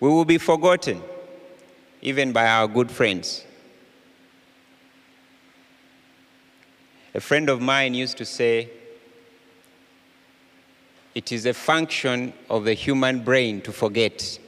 We 0.00 0.10
will 0.10 0.26
be 0.26 0.36
forgotten, 0.36 1.02
even 2.02 2.32
by 2.32 2.46
our 2.46 2.68
good 2.68 2.90
friends. 2.90 3.46
A 7.14 7.20
friend 7.20 7.48
of 7.48 7.60
mine 7.60 7.94
used 7.94 8.18
to 8.18 8.24
say, 8.24 8.68
it 11.14 11.30
is 11.30 11.46
a 11.46 11.54
function 11.54 12.32
of 12.50 12.64
the 12.64 12.74
human 12.74 13.22
brain 13.22 13.60
to 13.62 13.72
forget. 13.72 14.38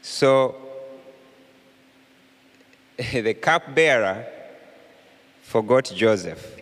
So 0.00 0.56
the 2.96 3.34
cupbearer 3.34 4.24
forgot 5.42 5.92
Joseph. 5.94 6.54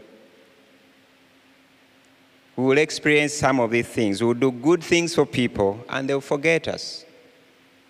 We 2.57 2.65
will 2.65 2.79
experience 2.79 3.35
some 3.35 3.61
of 3.61 3.71
these 3.71 3.87
things. 3.87 4.21
We 4.21 4.27
will 4.29 4.35
do 4.35 4.51
good 4.51 4.83
things 4.83 5.15
for 5.15 5.27
people 5.27 5.85
and 5.89 6.09
they'll 6.09 6.21
forget 6.21 6.67
us, 6.69 7.05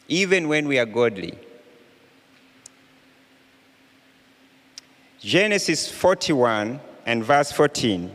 even 0.08 0.48
when 0.48 0.68
we 0.68 0.78
are 0.78 0.86
godly. 0.86 1.38
Genesis 5.24 5.90
41 5.90 6.78
and 7.06 7.24
verse 7.24 7.50
14. 7.50 8.14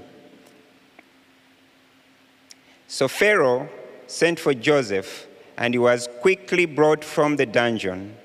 So 2.87 3.07
Pharaoh 3.07 3.67
sent 4.05 4.39
for 4.39 4.53
Joseph, 4.53 5.25
and 5.57 5.73
he 5.73 5.79
was 5.79 6.07
quickly 6.21 6.67
brought 6.67 7.03
from 7.03 7.35
the 7.35 7.47
dungeon. 7.47 8.15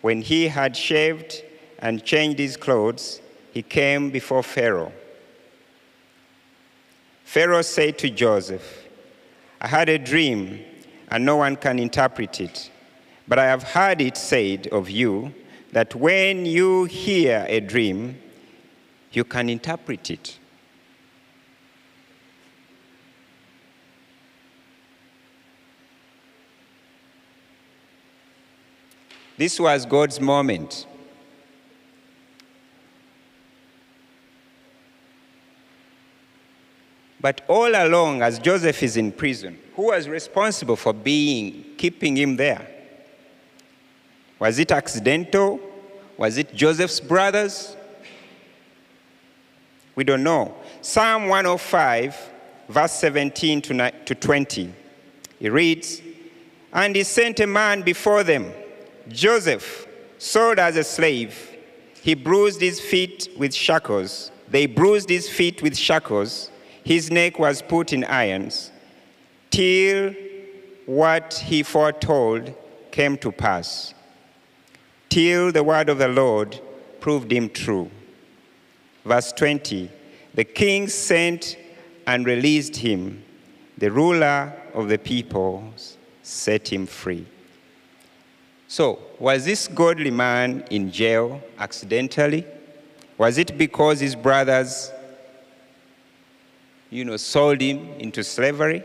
When 0.00 0.20
he 0.20 0.48
had 0.48 0.76
shaved 0.76 1.44
and 1.78 2.02
changed 2.02 2.40
his 2.40 2.56
clothes, 2.56 3.20
he 3.52 3.62
came 3.62 4.10
before 4.10 4.42
Pharaoh. 4.42 4.92
Pharaoh 7.22 7.62
said 7.62 7.98
to 7.98 8.10
Joseph, 8.10 8.82
I 9.60 9.68
had 9.68 9.88
a 9.88 9.96
dream, 9.96 10.58
and 11.08 11.24
no 11.24 11.36
one 11.36 11.54
can 11.54 11.78
interpret 11.78 12.40
it. 12.40 12.68
But 13.28 13.38
I 13.38 13.44
have 13.44 13.62
heard 13.62 14.00
it 14.00 14.16
said 14.16 14.66
of 14.72 14.90
you 14.90 15.32
that 15.70 15.94
when 15.94 16.46
you 16.46 16.86
hear 16.86 17.46
a 17.48 17.60
dream, 17.60 18.22
you 19.16 19.24
can 19.24 19.48
interpret 19.48 20.10
it. 20.10 20.38
This 29.36 29.58
was 29.58 29.84
God's 29.84 30.20
moment. 30.20 30.86
But 37.20 37.40
all 37.48 37.74
along, 37.74 38.22
as 38.22 38.38
Joseph 38.38 38.82
is 38.82 38.96
in 38.96 39.10
prison, 39.10 39.58
who 39.74 39.86
was 39.86 40.08
responsible 40.08 40.76
for 40.76 40.92
being 40.92 41.64
keeping 41.78 42.16
him 42.16 42.36
there? 42.36 42.68
Was 44.38 44.58
it 44.58 44.70
accidental? 44.70 45.58
Was 46.18 46.36
it 46.36 46.54
Joseph's 46.54 47.00
brothers? 47.00 47.76
We 49.94 50.04
don't 50.04 50.22
know. 50.22 50.54
Psalm 50.80 51.28
105, 51.28 52.30
verse 52.68 52.92
17 52.92 53.62
to 53.62 54.14
20, 54.14 54.72
it 55.40 55.52
reads, 55.52 56.02
And 56.72 56.96
he 56.96 57.02
sent 57.04 57.40
a 57.40 57.46
man 57.46 57.82
before 57.82 58.24
them, 58.24 58.52
Joseph, 59.08 59.86
sold 60.18 60.58
as 60.58 60.76
a 60.76 60.84
slave. 60.84 61.56
He 62.02 62.14
bruised 62.14 62.60
his 62.60 62.80
feet 62.80 63.28
with 63.38 63.54
shackles. 63.54 64.30
They 64.48 64.66
bruised 64.66 65.08
his 65.08 65.28
feet 65.28 65.62
with 65.62 65.76
shackles. 65.76 66.50
His 66.84 67.10
neck 67.10 67.38
was 67.38 67.62
put 67.62 67.92
in 67.92 68.04
irons, 68.04 68.70
till 69.50 70.14
what 70.86 71.34
he 71.34 71.62
foretold 71.62 72.52
came 72.90 73.16
to 73.18 73.32
pass 73.32 73.94
till 75.14 75.52
the 75.52 75.62
word 75.62 75.88
of 75.88 75.98
the 75.98 76.08
Lord 76.08 76.60
proved 76.98 77.30
him 77.30 77.48
true. 77.48 77.88
Verse 79.04 79.32
20 79.32 79.90
The 80.34 80.44
king 80.44 80.88
sent 80.88 81.56
and 82.06 82.26
released 82.26 82.76
him, 82.76 83.22
the 83.78 83.90
ruler 83.90 84.52
of 84.72 84.88
the 84.88 84.98
people 84.98 85.72
set 86.22 86.72
him 86.72 86.86
free. 86.86 87.26
So, 88.66 88.98
was 89.18 89.44
this 89.44 89.68
godly 89.68 90.10
man 90.10 90.64
in 90.70 90.90
jail 90.90 91.40
accidentally? 91.58 92.46
Was 93.16 93.38
it 93.38 93.56
because 93.56 94.00
his 94.00 94.16
brothers, 94.16 94.90
you 96.90 97.04
know, 97.04 97.16
sold 97.16 97.60
him 97.60 97.88
into 97.98 98.24
slavery? 98.24 98.82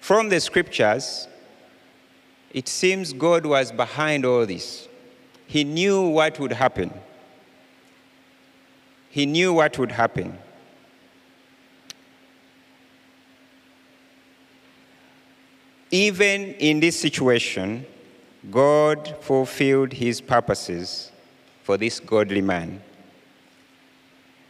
From 0.00 0.28
the 0.28 0.40
scriptures, 0.40 1.28
it 2.52 2.68
seems 2.68 3.12
God 3.12 3.46
was 3.46 3.72
behind 3.72 4.24
all 4.24 4.44
this. 4.44 4.88
He 5.46 5.64
knew 5.64 6.08
what 6.08 6.38
would 6.38 6.52
happen. 6.52 6.92
He 9.18 9.26
knew 9.26 9.52
what 9.52 9.76
would 9.80 9.90
happen. 9.90 10.38
Even 15.90 16.54
in 16.54 16.78
this 16.78 17.00
situation, 17.00 17.84
God 18.48 19.16
fulfilled 19.20 19.92
his 19.92 20.20
purposes 20.20 21.10
for 21.64 21.76
this 21.76 21.98
godly 21.98 22.42
man. 22.42 22.80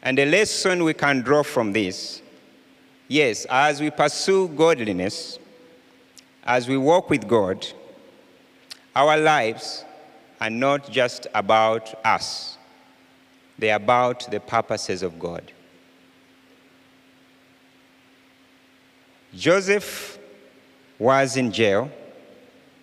And 0.02 0.18
the 0.18 0.26
lesson 0.26 0.84
we 0.84 0.92
can 0.92 1.22
draw 1.22 1.42
from 1.42 1.72
this 1.72 2.20
yes, 3.08 3.46
as 3.48 3.80
we 3.80 3.88
pursue 3.88 4.48
godliness, 4.48 5.38
as 6.44 6.68
we 6.68 6.76
walk 6.76 7.08
with 7.08 7.26
God, 7.26 7.66
our 8.94 9.16
lives 9.16 9.86
are 10.38 10.50
not 10.50 10.90
just 10.90 11.26
about 11.34 12.04
us, 12.04 12.57
they're 13.58 13.76
about 13.76 14.30
the 14.30 14.40
purposes 14.40 15.02
of 15.02 15.18
God. 15.18 15.52
Joseph 19.34 20.18
was 20.98 21.36
in 21.36 21.52
jail, 21.52 21.90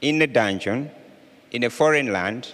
in 0.01 0.21
a 0.21 0.27
dungeon, 0.27 0.91
in 1.51 1.63
a 1.63 1.69
foreign 1.69 2.11
land, 2.11 2.53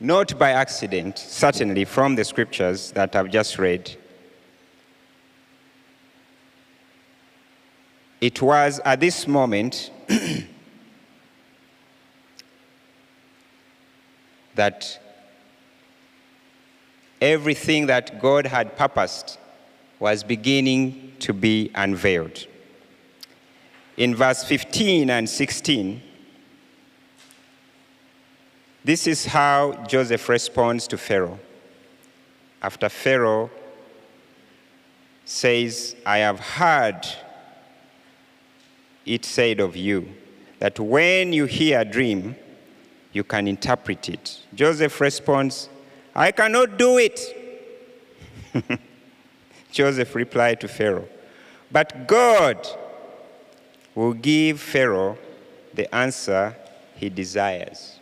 not 0.00 0.38
by 0.38 0.50
accident, 0.50 1.18
certainly 1.18 1.84
from 1.84 2.16
the 2.16 2.24
scriptures 2.24 2.90
that 2.92 3.14
I've 3.14 3.30
just 3.30 3.58
read. 3.58 3.96
It 8.20 8.40
was 8.40 8.80
at 8.84 9.00
this 9.00 9.26
moment 9.26 9.90
that 14.54 15.01
everything 17.22 17.86
that 17.86 18.20
God 18.20 18.46
had 18.46 18.76
purposed 18.76 19.38
was 20.00 20.24
beginning 20.24 21.12
to 21.20 21.32
be 21.32 21.70
unveiled. 21.76 22.46
In 23.96 24.16
verse 24.16 24.42
15 24.42 25.08
and 25.08 25.28
16, 25.30 26.02
this 28.84 29.06
is 29.06 29.24
how 29.24 29.84
Joseph 29.86 30.28
responds 30.28 30.88
to 30.88 30.98
Pharaoh. 30.98 31.38
After 32.60 32.88
Pharaoh 32.88 33.50
says, 35.24 35.94
I 36.04 36.18
have 36.18 36.40
heard 36.40 37.06
it 39.06 39.24
said 39.24 39.60
of 39.60 39.76
you 39.76 40.08
that 40.58 40.80
when 40.80 41.32
you 41.32 41.44
hear 41.44 41.80
a 41.80 41.84
dream, 41.84 42.34
you 43.12 43.22
can 43.22 43.46
interpret 43.46 44.08
it. 44.08 44.40
Joseph 44.54 45.00
responds, 45.00 45.68
I 46.14 46.30
cannot 46.32 46.76
do 46.76 46.98
it. 46.98 47.20
Joseph 49.72 50.14
replied 50.14 50.60
to 50.60 50.68
Pharaoh, 50.68 51.08
But 51.70 52.06
God 52.06 52.66
will 53.94 54.12
give 54.12 54.60
Pharaoh 54.60 55.16
the 55.72 55.92
answer 55.94 56.54
he 56.96 57.08
desires. 57.08 57.98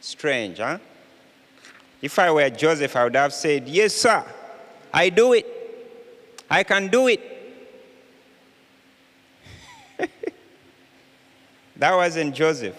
Strange, 0.00 0.58
huh? 0.58 0.78
If 2.02 2.18
I 2.18 2.30
were 2.30 2.50
Joseph, 2.50 2.94
I 2.96 3.04
would 3.04 3.16
have 3.16 3.32
said, 3.32 3.68
Yes, 3.68 3.94
sir, 3.94 4.24
I 4.92 5.08
do 5.08 5.32
it. 5.34 5.46
I 6.48 6.62
can 6.62 6.88
do 6.88 7.08
it. 7.08 7.20
That 11.76 11.94
wasn't 11.94 12.34
Joseph. 12.34 12.76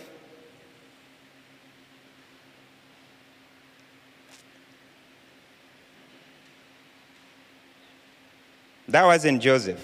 That 8.92 9.06
wasn't 9.06 9.42
Joseph. 9.42 9.80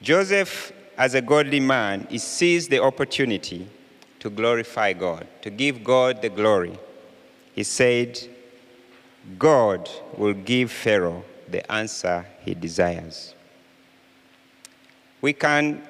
Joseph, 0.00 0.72
as 0.96 1.14
a 1.14 1.20
godly 1.20 1.60
man, 1.60 2.06
he 2.08 2.16
sees 2.16 2.68
the 2.68 2.82
opportunity 2.82 3.68
to 4.20 4.30
glorify 4.30 4.94
God, 4.94 5.26
to 5.42 5.50
give 5.50 5.84
God 5.84 6.22
the 6.22 6.30
glory. 6.30 6.78
He 7.54 7.64
said, 7.64 8.18
God 9.38 9.90
will 10.16 10.32
give 10.32 10.72
Pharaoh 10.72 11.22
the 11.46 11.70
answer 11.70 12.24
he 12.40 12.54
desires. 12.54 13.34
We 15.20 15.34
can 15.34 15.82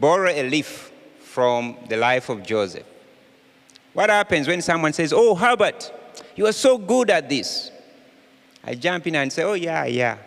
borrow 0.00 0.30
a 0.30 0.48
leaf 0.48 0.90
from 1.20 1.76
the 1.88 1.96
life 1.96 2.28
of 2.28 2.42
Joseph. 2.42 2.86
What 3.92 4.10
happens 4.10 4.48
when 4.48 4.60
someone 4.62 4.92
says, 4.92 5.12
Oh, 5.14 5.36
Herbert, 5.36 5.92
you 6.34 6.44
are 6.46 6.52
so 6.52 6.76
good 6.76 7.08
at 7.10 7.28
this? 7.28 7.70
I 8.64 8.74
jump 8.74 9.06
in 9.06 9.14
and 9.14 9.32
say, 9.32 9.44
Oh, 9.44 9.54
yeah, 9.54 9.84
yeah. 9.84 10.18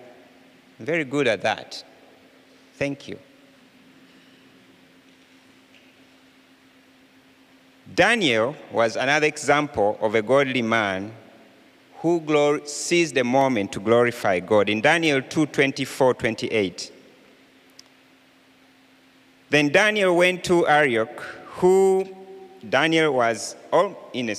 I'm 0.80 0.86
very 0.86 1.04
good 1.04 1.28
at 1.28 1.42
that. 1.42 1.84
Thank 2.76 3.08
you. 3.08 3.20
Daniel 7.94 8.56
was 8.72 8.96
another 8.96 9.28
example 9.28 9.98
of 10.00 10.16
a 10.16 10.22
godly 10.22 10.62
man 10.62 11.12
who 11.98 12.22
glor- 12.22 12.66
seized 12.66 13.16
the 13.16 13.24
moment 13.24 13.74
to 13.74 13.80
glorify 13.80 14.40
God. 14.40 14.70
In 14.70 14.80
Daniel 14.80 15.22
2 15.22 15.48
24, 15.48 16.14
28, 16.14 16.94
then 19.50 19.70
Daniel 19.70 20.16
went 20.16 20.44
to 20.46 20.66
Arioch, 20.68 21.20
who 21.58 22.08
Daniel 22.68 23.14
was 23.14 23.56
all 23.74 24.10
in 24.14 24.30
a 24.30 24.36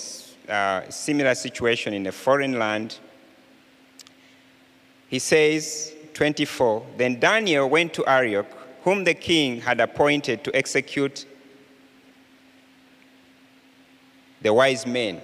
uh, 0.50 0.88
similar 0.88 1.34
situation 1.34 1.92
in 1.92 2.06
a 2.06 2.12
foreign 2.12 2.58
land. 2.58 2.98
He 5.08 5.18
says, 5.18 5.92
24, 6.14 6.86
Then 6.96 7.18
Daniel 7.18 7.68
went 7.68 7.94
to 7.94 8.06
Arioch, 8.06 8.46
whom 8.82 9.04
the 9.04 9.14
king 9.14 9.60
had 9.60 9.80
appointed 9.80 10.42
to 10.44 10.56
execute 10.56 11.26
the 14.42 14.52
wise 14.52 14.86
men 14.86 15.20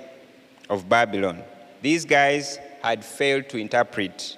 of 0.69 0.89
Babylon. 0.89 1.43
These 1.81 2.05
guys 2.05 2.59
had 2.83 3.05
failed 3.05 3.49
to 3.49 3.59
interpret 3.59 4.37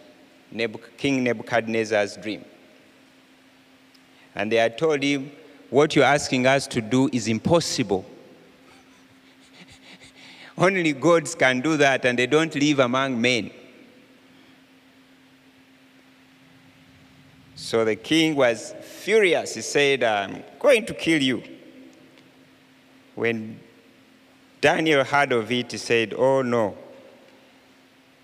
King 0.96 1.24
Nebuchadnezzar's 1.24 2.16
dream. 2.16 2.44
And 4.34 4.50
they 4.52 4.56
had 4.56 4.78
told 4.78 5.02
him, 5.02 5.32
What 5.70 5.94
you're 5.96 6.04
asking 6.04 6.46
us 6.46 6.66
to 6.68 6.80
do 6.80 7.08
is 7.12 7.28
impossible. 7.28 8.04
Only 10.58 10.92
gods 10.92 11.34
can 11.34 11.60
do 11.60 11.76
that, 11.76 12.04
and 12.04 12.18
they 12.18 12.26
don't 12.26 12.54
live 12.54 12.78
among 12.78 13.20
men. 13.20 13.50
So 17.58 17.84
the 17.84 17.96
king 17.96 18.36
was 18.36 18.72
furious. 18.82 19.56
He 19.56 19.62
said, 19.62 20.04
I'm 20.04 20.44
going 20.60 20.86
to 20.86 20.94
kill 20.94 21.20
you. 21.20 21.42
When 23.16 23.58
Daniel 24.60 25.02
heard 25.02 25.32
of 25.32 25.50
it, 25.50 25.72
he 25.72 25.76
said, 25.76 26.14
Oh 26.16 26.40
no. 26.42 26.78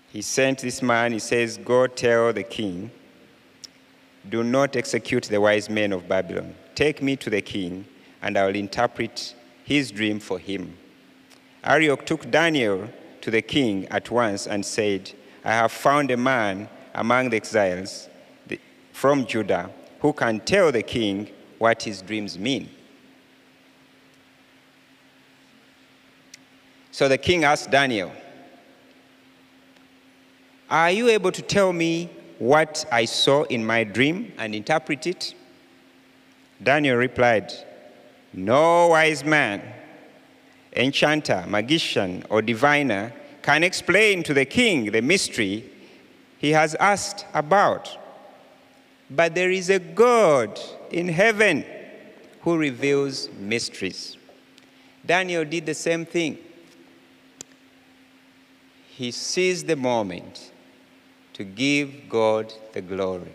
He 0.07 0.21
sent 0.21 0.59
this 0.59 0.81
man, 0.81 1.11
he 1.11 1.19
says, 1.19 1.57
Go 1.57 1.85
tell 1.85 2.31
the 2.31 2.43
king, 2.43 2.89
do 4.29 4.41
not 4.41 4.77
execute 4.77 5.25
the 5.25 5.41
wise 5.41 5.69
men 5.69 5.91
of 5.91 6.07
Babylon. 6.07 6.55
Take 6.73 7.01
me 7.01 7.17
to 7.17 7.29
the 7.29 7.41
king, 7.41 7.85
and 8.21 8.37
I 8.37 8.45
will 8.47 8.55
interpret 8.55 9.35
his 9.65 9.91
dream 9.91 10.21
for 10.21 10.39
him. 10.39 10.77
Arioch 11.61 12.05
took 12.05 12.31
Daniel 12.31 12.87
to 13.19 13.31
the 13.31 13.41
king 13.41 13.85
at 13.89 14.09
once 14.09 14.47
and 14.47 14.65
said, 14.65 15.11
I 15.43 15.51
have 15.51 15.73
found 15.73 16.09
a 16.09 16.17
man 16.17 16.69
among 16.93 17.31
the 17.31 17.35
exiles 17.35 18.07
from 18.95 19.25
Judah 19.25 19.69
who 19.99 20.13
can 20.13 20.39
tell 20.39 20.71
the 20.71 20.81
king 20.81 21.29
what 21.57 21.83
his 21.83 22.01
dreams 22.01 22.39
mean. 22.39 22.69
So 26.91 27.09
the 27.09 27.17
king 27.17 27.43
asked 27.43 27.69
Daniel, 27.69 28.09
Are 30.69 30.91
you 30.91 31.09
able 31.09 31.33
to 31.33 31.41
tell 31.41 31.73
me 31.73 32.09
what 32.39 32.85
I 32.89 33.03
saw 33.03 33.43
in 33.43 33.65
my 33.65 33.83
dream 33.83 34.31
and 34.37 34.55
interpret 34.55 35.05
it? 35.05 35.35
Daniel 36.63 36.95
replied, 36.95 37.51
No 38.31 38.87
wise 38.87 39.25
man 39.25 39.61
enchanter, 40.73 41.43
magician, 41.49 42.23
or 42.29 42.41
diviner 42.41 43.11
can 43.41 43.61
explain 43.61 44.23
to 44.23 44.33
the 44.33 44.45
king 44.45 44.89
the 44.93 45.01
mystery 45.01 45.69
he 46.37 46.51
has 46.51 46.75
asked 46.75 47.25
about. 47.33 48.04
But 49.09 49.35
there 49.35 49.51
is 49.51 49.69
a 49.69 49.79
God 49.79 50.59
in 50.91 51.07
heaven 51.07 51.65
who 52.41 52.57
reveals 52.57 53.29
mysteries. 53.37 54.17
Daniel 55.05 55.45
did 55.45 55.65
the 55.65 55.73
same 55.73 56.05
thing. 56.05 56.37
He 58.87 59.11
seized 59.11 59.67
the 59.67 59.75
moment 59.75 60.51
to 61.33 61.43
give 61.43 62.09
God 62.09 62.53
the 62.73 62.81
glory. 62.81 63.33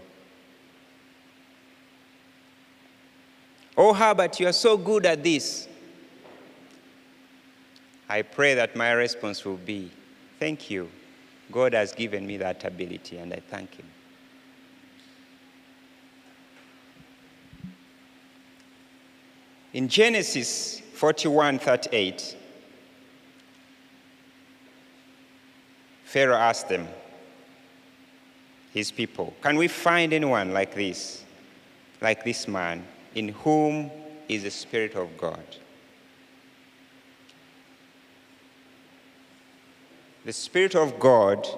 Oh, 3.77 3.93
Herbert, 3.93 4.41
you 4.41 4.47
are 4.47 4.53
so 4.53 4.77
good 4.77 5.07
at 5.07 5.23
this. 5.23 5.69
I 8.09 8.23
pray 8.23 8.55
that 8.55 8.75
my 8.75 8.91
response 8.93 9.45
will 9.45 9.57
be, 9.57 9.91
Thank 10.39 10.71
you. 10.71 10.91
God 11.53 11.75
has 11.75 11.93
given 11.93 12.27
me 12.27 12.39
that 12.39 12.65
ability, 12.65 13.19
and 13.19 13.33
I 13.33 13.41
thank 13.51 13.75
Him. 13.75 13.87
In 19.73 19.89
Genesis 19.89 20.81
41 20.95 21.59
38, 21.61 22.37
Pharaoh 26.05 26.37
asked 26.37 26.69
them, 26.69 26.89
his 28.73 28.91
people, 28.91 29.35
Can 29.43 29.57
we 29.57 29.69
find 29.69 30.13
anyone 30.13 30.53
like 30.53 30.75
this, 30.75 31.25
like 32.01 32.25
this 32.25 32.47
man, 32.49 32.85
in 33.15 33.29
whom 33.29 33.91
is 34.29 34.45
the 34.45 34.51
Spirit 34.51 34.95
of 34.95 35.17
God? 35.17 35.45
The 40.25 40.33
Spirit 40.33 40.75
of 40.75 40.99
God 41.01 41.49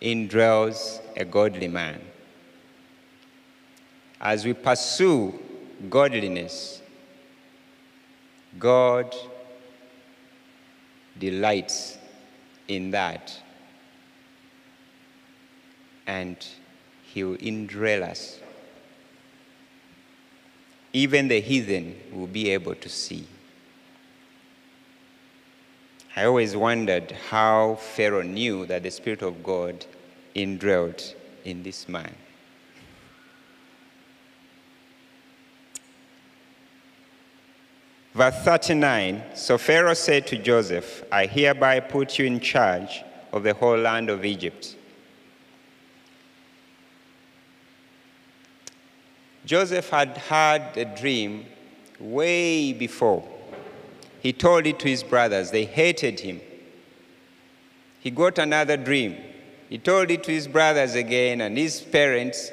indwells 0.00 1.00
a 1.16 1.24
godly 1.24 1.68
man. 1.68 2.00
As 4.20 4.44
we 4.44 4.52
pursue 4.52 5.38
godliness, 5.88 6.82
God 8.58 9.14
delights 11.18 11.98
in 12.68 12.90
that 12.90 13.40
and 16.06 16.36
he 17.02 17.24
will 17.24 17.36
indwell 17.38 18.02
us. 18.02 18.38
Even 20.92 21.28
the 21.28 21.40
heathen 21.40 21.96
will 22.12 22.26
be 22.26 22.50
able 22.50 22.74
to 22.74 22.88
see. 22.88 23.26
I 26.14 26.24
always 26.24 26.56
wondered 26.56 27.12
how 27.28 27.74
Pharaoh 27.74 28.22
knew 28.22 28.64
that 28.66 28.82
the 28.82 28.90
Spirit 28.90 29.20
of 29.20 29.42
God 29.42 29.84
indwelt 30.34 31.14
in 31.44 31.62
this 31.62 31.88
man. 31.88 32.14
Verse 38.16 38.36
39 38.44 39.22
So 39.34 39.58
Pharaoh 39.58 39.92
said 39.92 40.26
to 40.28 40.38
Joseph, 40.38 41.04
I 41.12 41.26
hereby 41.26 41.80
put 41.80 42.18
you 42.18 42.24
in 42.24 42.40
charge 42.40 43.04
of 43.30 43.42
the 43.42 43.52
whole 43.52 43.76
land 43.76 44.08
of 44.08 44.24
Egypt. 44.24 44.74
Joseph 49.44 49.90
had 49.90 50.16
had 50.16 50.78
a 50.78 50.86
dream 50.86 51.44
way 52.00 52.72
before. 52.72 53.22
He 54.22 54.32
told 54.32 54.66
it 54.66 54.78
to 54.78 54.88
his 54.88 55.02
brothers. 55.02 55.50
They 55.50 55.66
hated 55.66 56.20
him. 56.20 56.40
He 58.00 58.10
got 58.10 58.38
another 58.38 58.78
dream. 58.78 59.18
He 59.68 59.76
told 59.76 60.10
it 60.10 60.24
to 60.24 60.32
his 60.32 60.48
brothers 60.48 60.94
again 60.94 61.42
and 61.42 61.58
his 61.58 61.82
parents. 61.82 62.50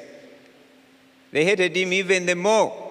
They 1.32 1.46
hated 1.46 1.74
him 1.74 1.94
even 1.94 2.26
the 2.26 2.36
more. 2.36 2.83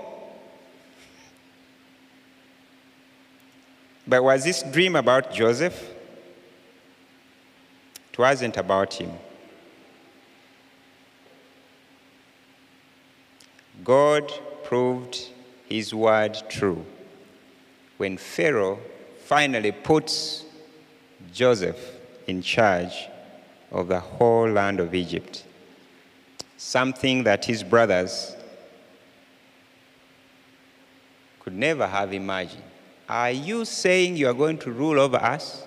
But 4.07 4.23
was 4.23 4.43
this 4.43 4.63
dream 4.63 4.95
about 4.95 5.33
Joseph? 5.33 5.91
It 8.11 8.19
wasn't 8.19 8.57
about 8.57 8.93
him. 8.93 9.11
God 13.83 14.31
proved 14.63 15.29
his 15.67 15.93
word 15.93 16.37
true 16.49 16.85
when 17.97 18.17
Pharaoh 18.17 18.79
finally 19.25 19.71
puts 19.71 20.45
Joseph 21.33 21.77
in 22.27 22.41
charge 22.41 23.07
of 23.71 23.87
the 23.87 23.99
whole 23.99 24.49
land 24.49 24.79
of 24.79 24.93
Egypt, 24.93 25.43
something 26.57 27.23
that 27.23 27.45
his 27.45 27.63
brothers 27.63 28.35
could 31.39 31.53
never 31.53 31.87
have 31.87 32.13
imagined. 32.13 32.72
Are 33.07 33.31
you 33.31 33.65
saying 33.65 34.17
you 34.17 34.27
are 34.27 34.33
going 34.33 34.57
to 34.59 34.71
rule 34.71 34.99
over 34.99 35.17
us? 35.17 35.65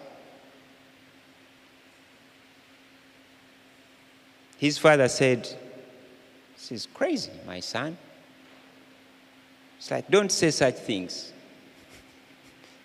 His 4.59 4.79
father 4.79 5.09
said, 5.09 5.43
This 6.55 6.73
is 6.73 6.87
crazy, 6.87 7.33
my 7.47 7.61
son. 7.61 7.97
It's 9.79 9.91
like, 9.91 10.11
don't 10.11 10.33
say 10.33 10.51
such 10.51 10.77
things. 10.77 11.33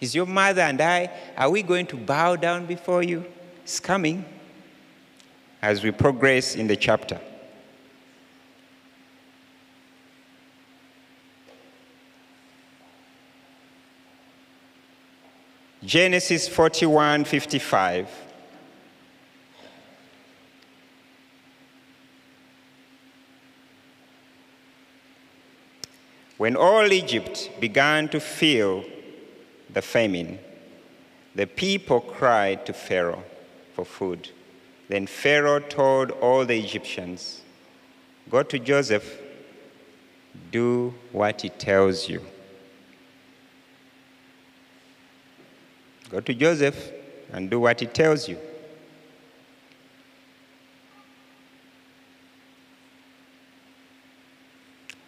Is 0.02 0.14
your 0.14 0.26
mother 0.26 0.62
and 0.62 0.82
I, 0.82 1.10
are 1.38 1.50
we 1.50 1.64
going 1.64 1.86
to 1.88 1.96
bow 1.96 2.36
down 2.36 2.66
before 2.66 3.04
you? 3.04 3.24
It's 3.64 3.80
coming 3.80 4.26
as 5.62 5.84
we 5.84 5.92
progress 5.92 6.56
in 6.56 6.68
the 6.68 6.76
chapter. 6.76 7.20
Genesis 15.91 16.47
41 16.47 17.25
55. 17.25 18.08
When 26.38 26.56
all 26.56 26.93
Egypt 26.93 27.49
began 27.60 28.08
to 28.08 28.21
feel 28.21 28.86
the 29.69 29.82
famine. 29.82 30.39
the 31.36 31.45
people 31.45 31.99
cried 31.99 32.65
to 32.67 32.71
Pharaoh 32.71 33.25
for 33.73 33.84
food. 33.84 34.30
Then 34.88 35.08
Pharaoh 35.08 35.60
told 35.60 36.12
all 36.12 36.45
the 36.45 36.58
Egyptians, 36.58 37.41
Go 38.30 38.43
to 38.43 38.58
Joseph, 38.60 39.19
do 40.51 40.93
what 41.12 41.41
he 41.41 41.49
tells 41.49 42.08
you. 42.08 42.21
Go 46.12 46.19
to 46.19 46.34
Joseph 46.34 46.91
and 47.32 47.50
do 47.50 47.62
what 47.62 47.80
he 47.80 47.86
tells 47.86 48.28
you. 48.28 48.38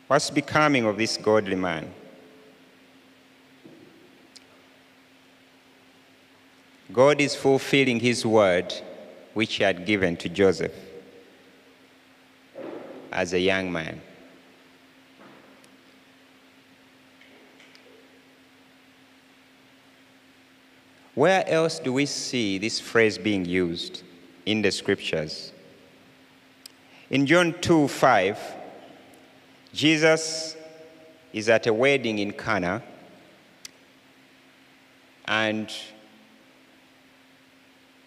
What's 0.07 0.29
becoming 0.29 0.85
of 0.85 0.97
this 0.97 1.17
godly 1.17 1.55
man? 1.55 1.91
God 6.93 7.19
is 7.19 7.35
fulfilling 7.35 7.99
his 7.99 8.25
word 8.25 8.73
which 9.33 9.55
he 9.55 9.63
had 9.63 9.85
given 9.85 10.15
to 10.17 10.29
Joseph 10.29 10.73
as 13.11 13.33
a 13.33 13.39
young 13.39 13.71
man. 13.71 13.99
Where 21.23 21.47
else 21.47 21.79
do 21.79 21.93
we 21.93 22.05
see 22.05 22.57
this 22.57 22.81
phrase 22.81 23.17
being 23.17 23.45
used 23.45 24.03
in 24.45 24.61
the 24.61 24.69
scriptures? 24.71 25.53
In 27.09 27.25
John 27.25 27.55
2 27.61 27.87
5, 27.87 28.37
Jesus 29.73 30.57
is 31.31 31.47
at 31.47 31.65
a 31.65 31.73
wedding 31.73 32.19
in 32.19 32.33
Cana, 32.33 32.83
and 35.23 35.71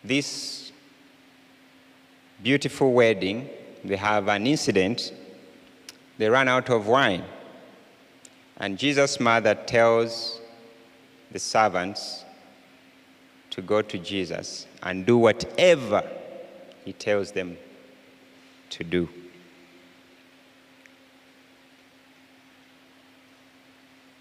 this 0.04 0.70
beautiful 2.42 2.92
wedding, 2.92 3.48
they 3.82 3.96
have 3.96 4.28
an 4.28 4.46
incident. 4.46 5.14
They 6.18 6.28
run 6.28 6.48
out 6.48 6.68
of 6.68 6.86
wine. 6.86 7.24
And 8.58 8.76
Jesus' 8.76 9.18
mother 9.18 9.54
tells 9.54 10.38
the 11.32 11.38
servants 11.38 12.25
to 13.56 13.62
go 13.62 13.80
to 13.80 13.98
Jesus 13.98 14.66
and 14.82 15.06
do 15.06 15.16
whatever 15.16 16.04
he 16.84 16.92
tells 16.92 17.32
them 17.32 17.56
to 18.68 18.84
do. 18.84 19.08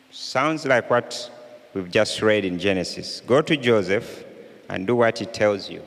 Sounds 0.10 0.66
like 0.66 0.90
what 0.90 1.30
we've 1.74 1.92
just 1.92 2.22
read 2.22 2.46
in 2.46 2.58
Genesis. 2.58 3.22
Go 3.28 3.42
to 3.42 3.58
Joseph 3.58 4.24
and 4.70 4.88
do 4.88 4.96
what 4.96 5.20
he 5.20 5.26
tells 5.26 5.70
you. 5.70 5.82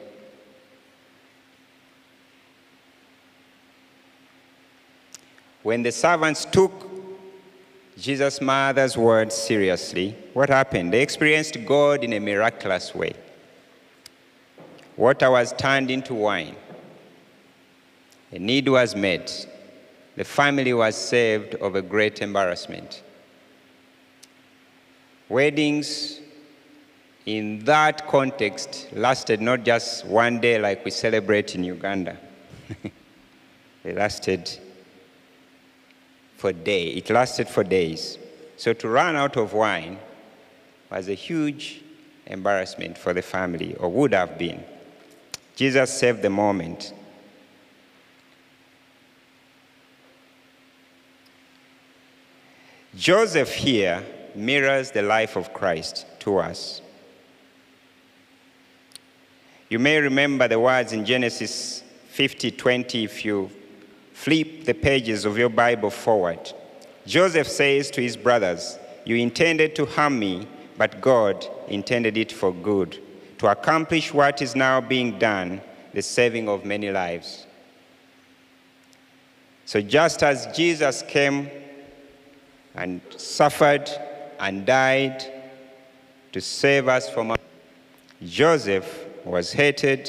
When 5.63 5.83
the 5.83 5.93
servants 5.93 6.45
took 6.45 6.71
Jesus' 7.97 8.43
mother's 8.43 8.99
words 8.99 9.35
seriously, 9.35 10.15
what 10.35 10.51
happened? 10.51 10.93
They 10.93 11.01
experienced 11.01 11.57
God 11.65 12.05
in 12.05 12.13
a 12.13 12.21
miraculous 12.21 12.95
way. 12.95 13.15
Water 14.99 15.31
was 15.31 15.53
turned 15.53 15.93
into 15.93 16.13
wine. 16.13 16.57
A 18.33 18.39
need 18.41 18.69
was 18.69 18.97
met. 18.97 19.47
The 20.17 20.25
family 20.25 20.75
was 20.75 20.97
saved 20.97 21.55
of 21.55 21.77
a 21.77 21.83
great 21.83 22.21
embarrassment. 22.21 23.05
Weddings 25.29 26.19
in 27.27 27.65
that 27.65 28.09
context 28.09 28.89
lasted 28.93 29.41
not 29.41 29.63
just 29.63 30.05
one 30.05 30.41
day 30.41 30.59
like 30.59 30.85
we 30.85 30.91
celebrate 30.91 31.55
in 31.55 31.63
Uganda. 31.63 32.19
they 33.85 33.93
lasted 33.93 34.51
for 36.37 36.53
day. 36.53 36.89
It 36.89 37.09
lasted 37.09 37.49
for 37.49 37.63
days. 37.63 38.19
So 38.57 38.73
to 38.73 38.89
run 38.89 39.15
out 39.15 39.37
of 39.37 39.53
wine 39.53 40.01
was 40.91 41.09
a 41.09 41.15
huge 41.15 41.83
embarrassment 42.27 42.99
for 42.99 43.13
the 43.15 43.23
family, 43.23 43.77
or 43.77 43.89
would 43.91 44.13
have 44.13 44.37
been. 44.37 44.65
Jesus 45.59 45.93
saved 45.93 46.23
the 46.23 46.31
moment. 46.31 46.93
Joseph 52.95 53.53
here 53.53 54.05
mirrors 54.37 54.93
the 54.93 55.03
life 55.03 55.35
of 55.35 55.53
Christ 55.53 56.07
to 56.21 56.39
us. 56.39 56.81
You 59.69 59.81
may 59.81 59.99
remember 59.99 60.47
the 60.47 60.61
words 60.61 60.93
in 60.93 61.05
Genesis 61.05 61.83
50 62.11 62.53
20 62.53 63.03
if 63.03 63.25
you 63.25 63.51
flip 64.13 64.65
the 64.65 64.75
pages 64.75 65.25
of 65.25 65.37
your 65.37 65.51
Bible 65.51 65.91
forward. 65.91 66.53
Joseph 67.05 67.49
says 67.49 67.91
to 67.91 68.01
his 68.01 68.17
brothers, 68.17 68.79
You 69.05 69.17
intended 69.17 69.75
to 69.75 69.87
harm 69.87 70.21
me, 70.21 70.47
but 70.77 71.01
God 71.01 71.45
intended 71.67 72.17
it 72.17 72.31
for 72.31 72.55
good, 72.55 73.03
to 73.39 73.47
accomplish 73.47 74.13
what 74.13 74.43
is 74.43 74.55
now 74.55 74.81
being 74.81 75.19
done, 75.19 75.61
the 75.95 76.03
saving 76.03 76.49
of 76.49 76.65
many 76.65 76.91
lives. 76.91 77.47
So 79.65 79.81
just 79.81 80.23
as 80.23 80.47
Jesus 80.57 81.03
came 81.03 81.51
and 82.75 83.01
suffered 83.17 83.89
and 84.41 84.67
died 84.67 85.25
to 86.33 86.41
save 86.41 86.89
us 86.89 87.09
from 87.09 87.31
our 87.31 87.39
Joseph 88.25 89.07
was 89.25 89.53
hated, 89.53 90.09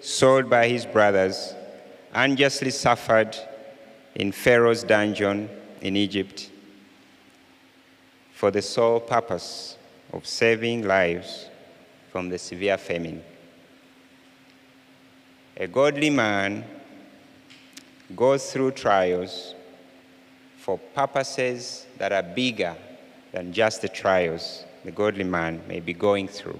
sold 0.00 0.50
by 0.50 0.68
his 0.68 0.84
brothers, 0.84 1.54
unjustly 2.12 2.70
suffered 2.70 3.36
in 4.14 4.32
Pharaoh's 4.32 4.82
dungeon 4.82 5.48
in 5.80 5.96
Egypt 5.96 6.50
for 8.32 8.50
the 8.50 8.60
sole 8.60 9.00
purpose 9.00 9.78
of 10.12 10.26
saving 10.26 10.86
lives 10.86 11.48
from 12.16 12.30
the 12.30 12.38
severe 12.38 12.78
famine. 12.78 13.22
A 15.54 15.66
godly 15.66 16.08
man 16.08 16.64
goes 18.16 18.50
through 18.50 18.70
trials 18.70 19.54
for 20.56 20.78
purposes 20.94 21.84
that 21.98 22.12
are 22.12 22.22
bigger 22.22 22.74
than 23.32 23.52
just 23.52 23.82
the 23.82 23.88
trials 23.90 24.64
the 24.82 24.90
godly 24.90 25.24
man 25.24 25.60
may 25.68 25.78
be 25.78 25.92
going 25.92 26.26
through. 26.26 26.58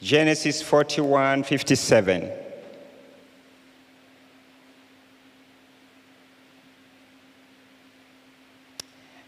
Genesis 0.00 0.62
41 0.62 1.42
57. 1.42 2.49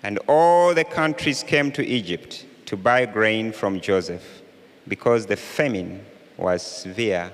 And 0.02 0.18
all 0.26 0.74
the 0.74 0.84
countries 0.84 1.42
came 1.42 1.70
to 1.72 1.86
Egypt 1.86 2.44
to 2.66 2.76
buy 2.76 3.06
grain 3.06 3.52
from 3.52 3.80
Joseph 3.80 4.42
because 4.88 5.26
the 5.26 5.36
famine 5.36 6.04
was 6.36 6.62
severe 6.62 7.30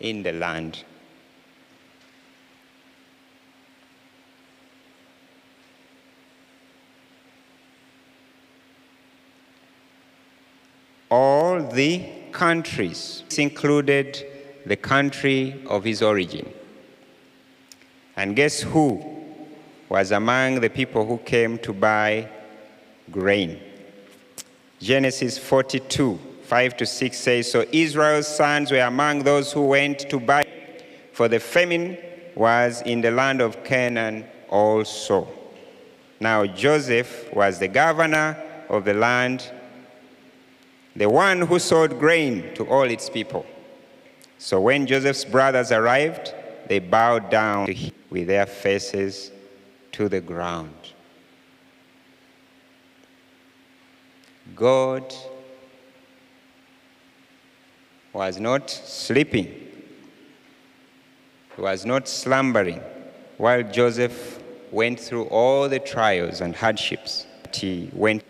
in 0.00 0.22
the 0.22 0.32
land. 0.32 0.84
All 11.10 11.62
the 11.62 12.08
countries. 12.32 13.24
Included 13.38 14.26
the 14.66 14.76
country 14.76 15.62
of 15.66 15.84
his 15.84 16.02
origin. 16.02 16.52
And 18.16 18.36
guess 18.36 18.60
who 18.60 19.09
was 19.90 20.12
among 20.12 20.60
the 20.60 20.70
people 20.70 21.04
who 21.04 21.18
came 21.18 21.58
to 21.58 21.74
buy 21.74 22.26
grain? 23.10 23.60
Genesis 24.80 25.36
42, 25.36 26.18
5 26.44 26.76
to 26.78 26.86
6 26.86 27.18
says, 27.18 27.52
So 27.52 27.66
Israel's 27.70 28.26
sons 28.26 28.70
were 28.70 28.78
among 28.78 29.24
those 29.24 29.52
who 29.52 29.66
went 29.66 30.08
to 30.08 30.18
buy, 30.18 30.46
for 31.12 31.28
the 31.28 31.38
famine 31.38 31.98
was 32.34 32.80
in 32.86 33.02
the 33.02 33.10
land 33.10 33.42
of 33.42 33.62
Canaan 33.62 34.24
also. 34.48 35.28
Now 36.18 36.46
Joseph 36.46 37.30
was 37.34 37.58
the 37.58 37.68
governor 37.68 38.42
of 38.70 38.86
the 38.86 38.94
land 38.94 39.50
the 40.96 41.08
one 41.08 41.42
who 41.42 41.58
sold 41.58 41.98
grain 41.98 42.52
to 42.54 42.66
all 42.66 42.82
its 42.82 43.08
people. 43.08 43.46
So 44.38 44.60
when 44.60 44.86
Joseph's 44.86 45.24
brothers 45.24 45.70
arrived, 45.70 46.34
they 46.66 46.78
bowed 46.78 47.30
down 47.30 47.74
with 48.10 48.26
their 48.26 48.46
faces 48.46 49.30
to 49.92 50.08
the 50.08 50.20
ground. 50.20 50.74
God 54.54 55.14
was 58.12 58.38
not 58.40 58.68
sleeping, 58.70 59.46
he 61.56 61.62
was 61.62 61.86
not 61.86 62.08
slumbering 62.08 62.80
while 63.38 63.62
Joseph 63.62 64.42
went 64.70 65.00
through 65.00 65.24
all 65.24 65.68
the 65.68 65.78
trials 65.78 66.40
and 66.40 66.54
hardships 66.54 67.26
he 67.54 67.90
went, 67.92 68.22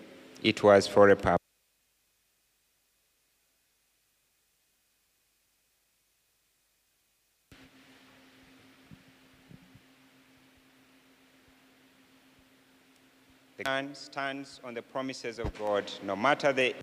it 0.43 0.63
was 0.63 0.87
for 0.87 1.09
a 1.11 1.17
purpose. 1.17 1.40
Man 13.67 13.95
stands 13.95 14.61
on 14.65 14.75
the 14.75 14.83
promises 14.83 15.39
of 15.39 15.57
God, 15.59 15.91
no 16.03 16.17
matter 16.17 16.53
the 16.53 16.75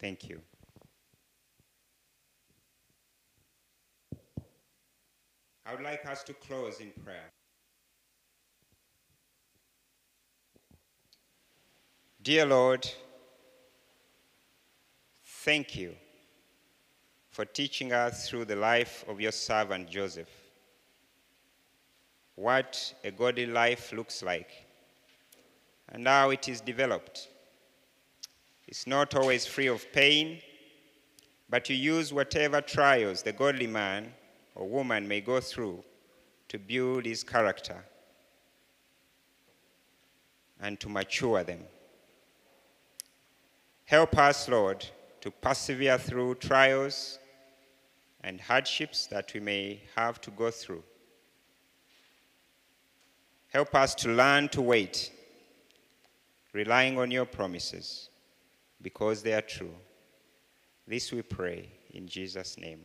Thank 0.00 0.28
you. 0.28 0.40
I 5.66 5.74
would 5.74 5.82
like 5.82 6.04
us 6.06 6.22
to 6.24 6.34
close 6.34 6.80
in 6.80 6.90
prayer. 7.04 7.30
Dear 12.22 12.46
Lord, 12.46 12.88
thank 15.24 15.76
you 15.76 15.94
for 17.30 17.44
teaching 17.44 17.92
us 17.92 18.28
through 18.28 18.46
the 18.46 18.56
life 18.56 19.04
of 19.08 19.20
your 19.20 19.32
servant 19.32 19.88
Joseph 19.88 20.28
what 22.40 22.94
a 23.04 23.10
godly 23.10 23.46
life 23.46 23.92
looks 23.92 24.22
like 24.22 24.50
and 25.90 26.06
how 26.06 26.30
it 26.30 26.48
is 26.48 26.60
developed. 26.60 27.29
It's 28.70 28.86
not 28.86 29.16
always 29.16 29.46
free 29.46 29.66
of 29.66 29.90
pain, 29.92 30.40
but 31.48 31.68
you 31.68 31.74
use 31.74 32.12
whatever 32.12 32.60
trials 32.60 33.20
the 33.20 33.32
godly 33.32 33.66
man 33.66 34.14
or 34.54 34.68
woman 34.68 35.08
may 35.08 35.20
go 35.20 35.40
through 35.40 35.82
to 36.48 36.56
build 36.56 37.04
his 37.04 37.24
character 37.24 37.84
and 40.60 40.78
to 40.78 40.88
mature 40.88 41.42
them. 41.42 41.64
Help 43.86 44.16
us, 44.16 44.48
Lord, 44.48 44.86
to 45.20 45.32
persevere 45.32 45.98
through 45.98 46.36
trials 46.36 47.18
and 48.22 48.40
hardships 48.40 49.08
that 49.08 49.34
we 49.34 49.40
may 49.40 49.82
have 49.96 50.20
to 50.20 50.30
go 50.30 50.52
through. 50.52 50.84
Help 53.48 53.74
us 53.74 53.96
to 53.96 54.10
learn 54.10 54.48
to 54.50 54.62
wait, 54.62 55.10
relying 56.52 56.96
on 56.96 57.10
your 57.10 57.24
promises 57.24 58.09
because 58.82 59.22
they 59.22 59.32
are 59.32 59.42
true. 59.42 59.74
This 60.86 61.12
we 61.12 61.22
pray 61.22 61.70
in 61.92 62.06
Jesus' 62.06 62.58
name. 62.58 62.80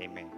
Amen. 0.00 0.30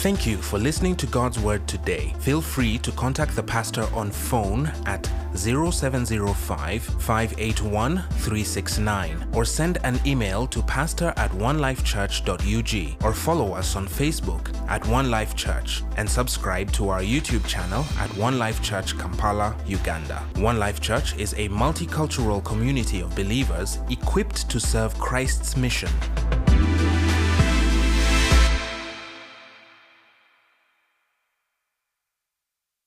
Thank 0.00 0.28
you 0.28 0.36
for 0.36 0.60
listening 0.60 0.94
to 0.94 1.06
God's 1.08 1.40
Word 1.40 1.66
today. 1.66 2.14
Feel 2.20 2.40
free 2.40 2.78
to 2.78 2.92
contact 2.92 3.34
the 3.34 3.42
pastor 3.42 3.82
on 3.92 4.12
phone 4.12 4.70
at 4.86 5.10
0705 5.34 6.82
581 6.84 7.98
369 7.98 9.28
or 9.34 9.44
send 9.44 9.78
an 9.82 9.98
email 10.06 10.46
to 10.46 10.62
pastor 10.62 11.12
at 11.16 11.32
onelifechurch.ug 11.32 13.04
or 13.04 13.12
follow 13.12 13.54
us 13.54 13.74
on 13.74 13.88
Facebook 13.88 14.54
at 14.68 14.86
One 14.86 15.10
Life 15.10 15.34
Church 15.34 15.82
and 15.96 16.08
subscribe 16.08 16.70
to 16.74 16.90
our 16.90 17.02
YouTube 17.02 17.44
channel 17.48 17.84
at 17.98 18.16
One 18.16 18.38
Life 18.38 18.62
Church 18.62 18.96
Kampala, 18.96 19.56
Uganda. 19.66 20.24
One 20.36 20.60
Life 20.60 20.80
Church 20.80 21.16
is 21.16 21.32
a 21.32 21.48
multicultural 21.48 22.44
community 22.44 23.00
of 23.00 23.16
believers 23.16 23.80
equipped 23.90 24.48
to 24.48 24.60
serve 24.60 24.96
Christ's 25.00 25.56
mission. 25.56 25.90